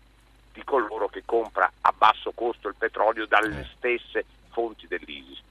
di 0.52 0.62
coloro 0.62 1.08
che 1.08 1.24
compra 1.24 1.68
a 1.80 1.92
basso 1.92 2.30
costo 2.30 2.68
il 2.68 2.76
petrolio 2.78 3.26
dalle 3.26 3.62
eh. 3.62 3.68
stesse 3.76 4.24
fonti 4.50 4.86
dell'ISIS. 4.86 5.42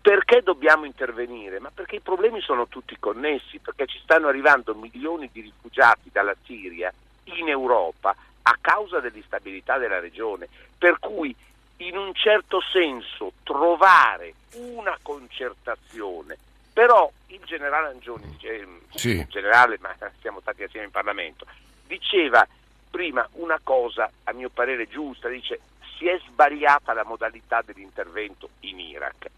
Perché 0.00 0.42
dobbiamo 0.42 0.86
intervenire? 0.86 1.60
Ma 1.60 1.70
perché 1.72 1.96
i 1.96 2.00
problemi 2.00 2.40
sono 2.40 2.66
tutti 2.66 2.96
connessi, 2.98 3.60
perché 3.60 3.86
ci 3.86 4.00
stanno 4.02 4.26
arrivando 4.26 4.74
milioni 4.74 5.28
di 5.30 5.42
rifugiati 5.42 6.10
dalla 6.10 6.34
Siria 6.44 6.92
in 7.24 7.48
Europa 7.48 8.14
a 8.42 8.58
causa 8.60 9.00
dell'instabilità 9.00 9.78
della 9.78 10.00
regione, 10.00 10.48
per 10.76 10.98
cui 10.98 11.34
in 11.78 11.96
un 11.96 12.14
certo 12.14 12.60
senso 12.60 13.32
trovare 13.42 14.34
una 14.54 14.96
concertazione, 15.02 16.36
però 16.72 17.10
il 17.28 17.40
generale 17.44 17.88
Angioni, 17.88 18.36
eh, 18.42 18.66
sì. 18.94 19.26
generale, 19.28 19.78
ma 19.80 19.94
siamo 20.20 20.40
stati 20.40 20.62
assieme 20.62 20.86
in 20.86 20.92
Parlamento, 20.92 21.46
diceva 21.86 22.46
prima 22.90 23.26
una 23.32 23.58
cosa 23.62 24.10
a 24.24 24.32
mio 24.32 24.50
parere 24.50 24.86
giusta, 24.88 25.28
dice 25.28 25.60
si 25.96 26.06
è 26.06 26.18
sbagliata 26.26 26.92
la 26.92 27.04
modalità 27.04 27.62
dell'intervento 27.64 28.50
in 28.60 28.80
Iraq. 28.80 29.30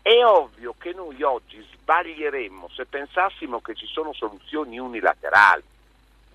È 0.00 0.22
ovvio 0.24 0.74
che 0.78 0.92
noi 0.92 1.22
oggi 1.22 1.66
sbaglieremmo 1.72 2.68
se 2.68 2.84
pensassimo 2.84 3.60
che 3.60 3.74
ci 3.74 3.86
sono 3.86 4.12
soluzioni 4.12 4.78
unilaterali. 4.78 5.62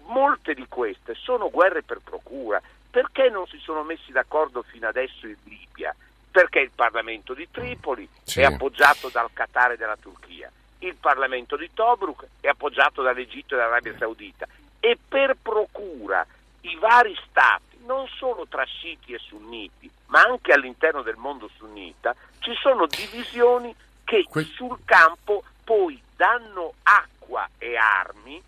Molte 0.09 0.53
di 0.53 0.65
queste 0.67 1.15
sono 1.15 1.49
guerre 1.49 1.83
per 1.83 1.99
procura. 2.03 2.61
Perché 2.91 3.29
non 3.29 3.45
si 3.47 3.59
sono 3.59 3.83
messi 3.83 4.11
d'accordo 4.11 4.63
fino 4.63 4.87
adesso 4.87 5.27
in 5.27 5.35
Libia? 5.43 5.95
Perché 6.31 6.59
il 6.59 6.72
Parlamento 6.74 7.33
di 7.33 7.48
Tripoli 7.51 8.07
sì. 8.24 8.41
è 8.41 8.45
appoggiato 8.45 9.09
dal 9.09 9.29
Qatar 9.31 9.72
e 9.72 9.77
dalla 9.77 9.98
Turchia, 9.98 10.51
il 10.79 10.95
Parlamento 10.95 11.55
di 11.55 11.69
Tobruk 11.74 12.25
è 12.39 12.48
appoggiato 12.48 13.01
dall'Egitto 13.01 13.53
e 13.53 13.57
dall'Arabia 13.57 13.95
Saudita 13.98 14.48
e 14.79 14.98
per 15.07 15.35
procura 15.41 16.25
i 16.61 16.75
vari 16.77 17.15
stati, 17.29 17.77
non 17.85 18.07
solo 18.07 18.48
tra 18.48 18.63
sciiti 18.63 19.13
e 19.13 19.19
sunniti, 19.19 19.89
ma 20.07 20.22
anche 20.22 20.51
all'interno 20.51 21.01
del 21.01 21.17
mondo 21.17 21.50
sunnita, 21.57 22.15
ci 22.39 22.53
sono 22.55 22.87
divisioni 22.87 23.74
che 24.03 24.25
sul 24.55 24.79
campo 24.85 25.43
poi 25.63 26.01
danno 26.15 26.74
acqua 26.83 27.48
e 27.57 27.75
armi 27.75 28.41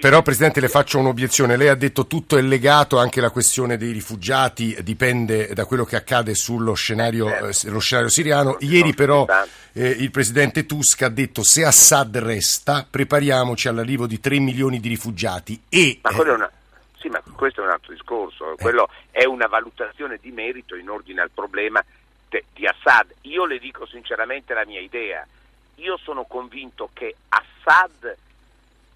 però 0.00 0.22
Presidente 0.22 0.60
le 0.60 0.68
faccio 0.68 0.98
un'obiezione, 0.98 1.56
lei 1.56 1.68
ha 1.68 1.74
detto 1.74 2.06
tutto 2.06 2.38
è 2.38 2.40
legato, 2.40 2.98
anche 2.98 3.20
la 3.20 3.28
questione 3.28 3.76
dei 3.76 3.92
rifugiati 3.92 4.74
dipende 4.82 5.52
da 5.52 5.66
quello 5.66 5.84
che 5.84 5.96
accade 5.96 6.34
sullo 6.34 6.72
scenario, 6.72 7.28
certo. 7.28 7.76
eh, 7.76 7.80
scenario 7.80 8.08
siriano. 8.08 8.56
Ieri 8.60 8.94
però 8.94 9.26
eh, 9.72 9.88
il 9.88 10.10
Presidente 10.10 10.64
Tusk 10.64 11.02
ha 11.02 11.10
detto 11.10 11.42
se 11.42 11.64
Assad 11.64 12.16
resta 12.16 12.86
prepariamoci 12.88 13.68
all'arrivo 13.68 14.06
di 14.06 14.18
3 14.18 14.38
milioni 14.38 14.80
di 14.80 14.88
rifugiati 14.88 15.60
e... 15.68 15.98
Ma 16.02 16.12
quello 16.12 16.32
è 16.32 16.34
una... 16.36 16.50
Sì, 16.98 17.08
ma 17.08 17.22
questo 17.34 17.60
è 17.62 17.64
un 17.64 17.70
altro 17.70 17.92
discorso, 17.92 18.52
eh. 18.52 18.56
quello 18.56 18.88
è 19.10 19.24
una 19.24 19.46
valutazione 19.46 20.18
di 20.20 20.30
merito 20.30 20.74
in 20.76 20.88
ordine 20.88 21.20
al 21.20 21.30
problema 21.32 21.82
de- 22.28 22.44
di 22.54 22.66
Assad. 22.66 23.12
Io 23.22 23.44
le 23.44 23.58
dico 23.58 23.86
sinceramente 23.86 24.54
la 24.54 24.64
mia 24.64 24.80
idea, 24.80 25.26
io 25.76 25.98
sono 25.98 26.24
convinto 26.24 26.90
che 26.92 27.14
Assad 27.28 28.16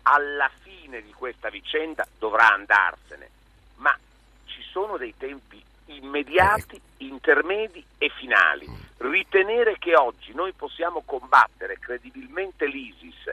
alla 0.04 0.50
fine 0.62 1.02
di 1.02 1.12
questa 1.12 1.50
vicenda 1.50 2.06
dovrà 2.18 2.52
andarsene, 2.52 3.28
ma 3.76 3.96
ci 4.46 4.62
sono 4.62 4.96
dei 4.96 5.14
tempi 5.16 5.62
immediati, 5.86 6.80
intermedi 6.98 7.84
e 7.98 8.10
finali. 8.10 8.66
Ritenere 8.98 9.76
che 9.78 9.96
oggi 9.96 10.32
noi 10.32 10.52
possiamo 10.52 11.02
combattere 11.04 11.78
credibilmente 11.78 12.66
l'ISIS 12.66 13.30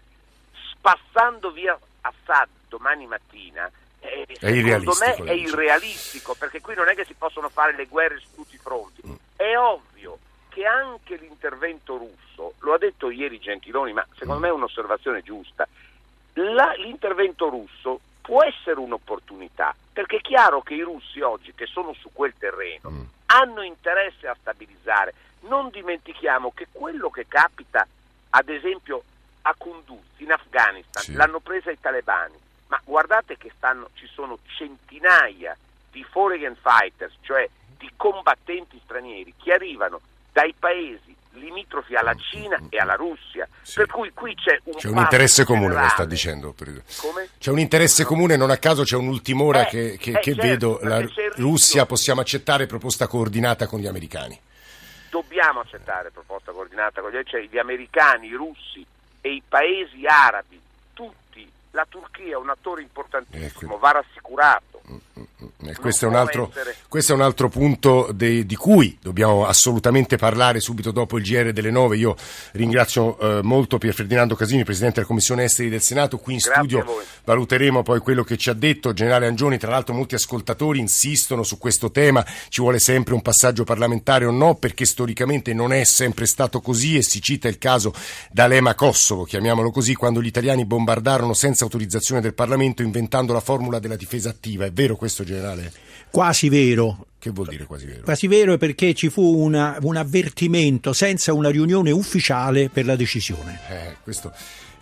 spazzando 0.72 1.52
via 1.52 1.78
Assad 2.02 2.50
domani 2.68 3.06
mattina 3.06 3.70
eh, 4.00 4.26
secondo 4.40 4.96
me 5.00 5.16
è 5.30 5.34
irrealistico 5.34 6.34
perché 6.34 6.60
qui 6.60 6.74
non 6.74 6.90
è 6.90 6.96
che 6.96 7.06
si 7.06 7.14
possono 7.14 7.50
fare 7.50 7.76
le 7.76 7.86
guerre 7.86 8.18
su 8.20 8.34
tutti 8.34 8.56
i 8.56 8.58
fronti. 8.58 9.02
Mm. 9.06 9.14
È 9.36 9.58
ovvio 9.58 10.18
che 10.50 10.66
anche 10.66 11.16
l'intervento 11.18 11.98
russo, 11.98 12.56
lo 12.60 12.74
ha 12.74 12.78
detto 12.80 13.12
ieri 13.12 13.40
Gentiloni, 13.40 13.94
ma 13.94 14.06
secondo 14.14 14.40
mm. 14.40 14.42
me 14.42 14.48
è 14.48 14.52
un'osservazione 14.52 15.22
giusta, 15.22 15.68
la, 16.34 16.74
l'intervento 16.78 17.50
russo 17.50 18.00
può 18.22 18.44
essere 18.44 18.80
un'opportunità, 18.80 19.76
perché 19.92 20.18
è 20.18 20.22
chiaro 20.22 20.62
che 20.62 20.76
i 20.76 20.82
russi 20.82 21.22
oggi 21.22 21.54
che 21.54 21.66
sono 21.66 21.94
su 21.94 22.10
quel 22.14 22.34
terreno 22.38 22.90
mm. 22.90 23.02
hanno 23.28 23.62
interesse 23.62 24.28
a 24.28 24.38
stabilizzare. 24.40 25.14
Non 25.42 25.70
dimentichiamo 25.70 26.52
che 26.54 26.68
quello 26.72 27.10
che 27.10 27.26
capita, 27.28 27.86
ad 28.30 28.50
esempio, 28.50 29.04
a 29.44 29.56
Kunduz 29.58 30.06
in 30.18 30.32
Afghanistan, 30.32 31.04
sì. 31.04 31.14
l'hanno 31.14 31.40
presa 31.40 31.72
i 31.72 31.80
talebani, 31.80 32.38
ma 32.68 32.80
guardate 32.84 33.38
che 33.38 33.52
stanno, 33.56 33.90
ci 33.96 34.08
sono 34.08 34.38
centinaia 34.46 35.58
di 35.90 36.04
foreign 36.04 36.54
fighters, 36.62 37.16
cioè 37.22 37.50
di 37.78 37.92
combattenti 37.98 38.80
stranieri, 38.84 39.34
che 39.42 39.52
arrivano 39.52 40.00
dai 40.32 40.54
paesi 40.58 41.16
limitrofi 41.34 41.96
alla 41.96 42.16
Cina 42.16 42.60
e 42.70 42.78
alla 42.78 42.96
Russia. 42.96 43.48
Sì. 43.62 43.76
Per 43.76 43.88
cui 43.88 44.12
qui 44.14 44.36
c'è 44.36 44.60
un, 44.64 44.76
c'è 44.76 44.88
un 44.90 44.98
interesse 44.98 45.44
comune, 45.44 45.76
lei 45.76 45.90
sta 45.90 46.06
dicendo. 46.06 46.54
Come? 46.54 47.30
C'è 47.38 47.52
un 47.52 47.60
interesse 47.60 48.04
comune, 48.04 48.36
non 48.36 48.50
a 48.50 48.58
caso 48.58 48.84
c'è 48.84 48.96
un'ultimora 48.96 49.68
eh, 49.68 49.70
che, 49.70 49.98
che, 50.00 50.12
eh, 50.12 50.20
che 50.20 50.34
certo, 50.34 50.42
vedo. 50.42 50.80
La 50.84 51.06
Russia 51.36 51.86
possiamo 51.86 52.22
accettare 52.22 52.66
proposta 52.66 53.08
coordinata 53.08 53.68
con 53.68 53.80
gli 53.80 53.88
americani. 53.88 54.40
Dobbiamo 55.10 55.60
accettare 55.60 56.12
proposta 56.12 56.52
coordinata 56.52 57.02
con 57.02 57.12
gli 57.12 57.16
americani, 57.16 57.46
cioè 57.46 57.54
gli 57.54 57.58
americani, 57.58 58.28
i 58.28 58.34
russi 58.34 58.86
e 59.22 59.34
i 59.34 59.44
paesi 59.48 60.06
arabi. 60.06 60.60
La 61.72 61.86
Turchia 61.88 62.34
è 62.34 62.38
un 62.38 62.50
attore 62.50 62.82
importantissimo, 62.82 63.72
ecco. 63.72 63.78
va 63.78 63.92
rassicurato. 63.92 64.82
Mm, 64.92 64.96
mm, 65.20 65.24
mm. 65.44 65.70
Eh, 65.70 65.76
questo, 65.76 66.10
è 66.10 66.16
altro, 66.16 66.52
questo, 66.88 67.14
è 67.14 67.16
un 67.16 67.22
altro, 67.22 67.48
punto 67.48 68.10
de, 68.12 68.46
di 68.46 68.56
cui 68.56 68.98
dobbiamo 69.00 69.46
assolutamente 69.46 70.18
parlare 70.18 70.60
subito 70.60 70.92
dopo 70.92 71.18
il 71.18 71.24
GR 71.24 71.54
delle 71.54 71.72
9. 71.72 71.98
Io 71.98 72.16
ringrazio 72.54 73.18
eh, 73.20 73.42
molto 73.44 73.78
Pier 73.78 73.94
Ferdinando 73.94 74.36
Casini, 74.36 74.64
Presidente 74.64 74.96
della 74.96 75.08
Commissione 75.08 75.44
Esteri 75.44 75.70
del 75.70 75.82
Senato. 75.82 76.18
Qui 76.18 76.34
in 76.34 76.40
Grazie 76.40 76.64
studio 76.64 77.04
valuteremo 77.24 77.84
poi 77.84 78.00
quello 78.00 78.24
che 78.24 78.38
ci 78.38 78.50
ha 78.50 78.54
detto 78.54 78.94
Generale 78.94 79.28
Angioni. 79.28 79.58
Tra 79.58 79.72
l'altro 79.72 79.94
molti 79.94 80.16
ascoltatori 80.16 80.80
insistono 80.80 81.44
su 81.44 81.58
questo 81.58 81.92
tema. 81.92 82.26
Ci 82.50 82.62
vuole 82.62 82.80
sempre 82.80 83.14
un 83.14 83.22
passaggio 83.22 83.64
parlamentare 83.64 84.26
o 84.26 84.32
no? 84.32 84.56
Perché 84.56 84.86
storicamente 84.86 85.54
non 85.54 85.72
è 85.72 85.84
sempre 85.84 86.26
stato 86.26 86.60
così 86.60 86.98
e 86.98 87.04
si 87.04 87.22
cita 87.22 87.48
il 87.48 87.60
caso 87.60 87.94
d'Alema 88.32 88.74
Kosovo, 88.74 89.24
chiamiamolo 89.24 89.70
così, 89.72 89.94
quando 89.94 90.22
gli 90.22 90.28
italiani 90.28 90.66
bombardarono 90.66 91.34
senza 91.34 91.61
autorizzazione 91.64 92.22
del 92.22 92.34
Parlamento 92.34 92.82
inventando 92.82 93.34
la 93.34 93.40
formula 93.40 93.80
della 93.80 93.96
difesa 93.96 94.30
attiva. 94.30 94.66
È 94.66 94.72
vero 94.72 94.96
questo, 94.96 95.24
Generale? 95.24 95.72
Quasi 96.10 96.50
vero 96.50 97.08
Che 97.22 97.30
vuol 97.30 97.50
dire 97.50 97.66
quasi 97.66 97.86
vero? 97.86 98.02
Quasi 98.02 98.26
vero 98.26 98.54
è 98.54 98.58
perché 98.58 98.96
ci 98.96 99.10
fu 99.10 99.22
una, 99.22 99.78
un 99.82 99.96
avvertimento 99.96 100.92
senza 100.92 101.34
una 101.34 101.52
riunione 101.52 101.92
ufficiale 101.92 102.70
per 102.70 102.84
la 102.86 102.96
decisione. 102.96 103.60
Eh, 103.70 103.98
questo 104.02 104.34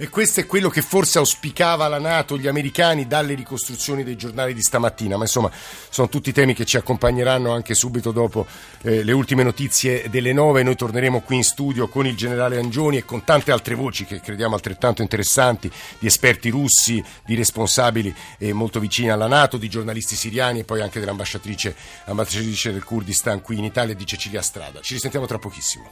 e 0.02 0.08
questo 0.08 0.40
è 0.40 0.46
quello 0.46 0.70
che 0.70 0.82
forse 0.82 1.18
auspicava 1.18 1.90
la 1.90 2.00
Nato, 2.00 2.38
gli 2.38 2.48
americani, 2.48 3.06
dalle 3.06 3.34
ricostruzioni 3.34 4.06
dei 4.06 4.16
giornali 4.16 4.54
di 4.54 4.62
stamattina. 4.62 5.18
Ma 5.18 5.24
insomma, 5.24 5.52
sono 5.90 6.08
tutti 6.08 6.32
temi 6.32 6.54
che 6.54 6.64
ci 6.64 6.78
accompagneranno 6.78 7.52
anche 7.52 7.74
subito 7.74 8.14
dopo 8.14 8.48
eh, 8.84 9.04
le 9.04 9.12
ultime 9.12 9.44
notizie 9.44 10.10
delle 10.10 10.32
nove. 10.32 10.64
Noi 10.64 10.78
torneremo 10.78 11.20
qui 11.20 11.36
in 11.36 11.44
studio 11.44 11.90
con 11.90 12.08
il 12.08 12.16
generale 12.16 12.58
Angioni 12.58 12.96
e 12.96 13.04
con 13.04 13.26
tante 13.26 13.52
altre 13.52 13.76
voci 13.76 14.06
che 14.06 14.22
crediamo 14.22 14.56
altrettanto 14.56 15.02
interessanti, 15.02 15.70
di 16.00 16.08
esperti 16.08 16.48
russi, 16.48 17.04
di 17.26 17.36
responsabili 17.36 18.16
eh, 18.38 18.54
molto 18.54 18.80
vicini 18.80 19.10
alla 19.10 19.28
Nato, 19.28 19.58
di 19.58 19.68
giornalisti 19.68 20.16
siriani 20.16 20.60
e 20.60 20.64
poi 20.64 20.80
anche 20.80 21.02
dell'ambasciatrice 21.02 21.76
ambasciatrice 22.30 22.72
del 22.72 22.84
Kurdistan 22.84 23.42
qui 23.42 23.58
in 23.58 23.64
Italia, 23.64 23.96
di 23.96 24.06
Cecilia 24.06 24.42
Strada. 24.42 24.82
Ci 24.82 24.94
risentiamo 24.94 25.26
tra 25.26 25.40
pochissimo. 25.40 25.90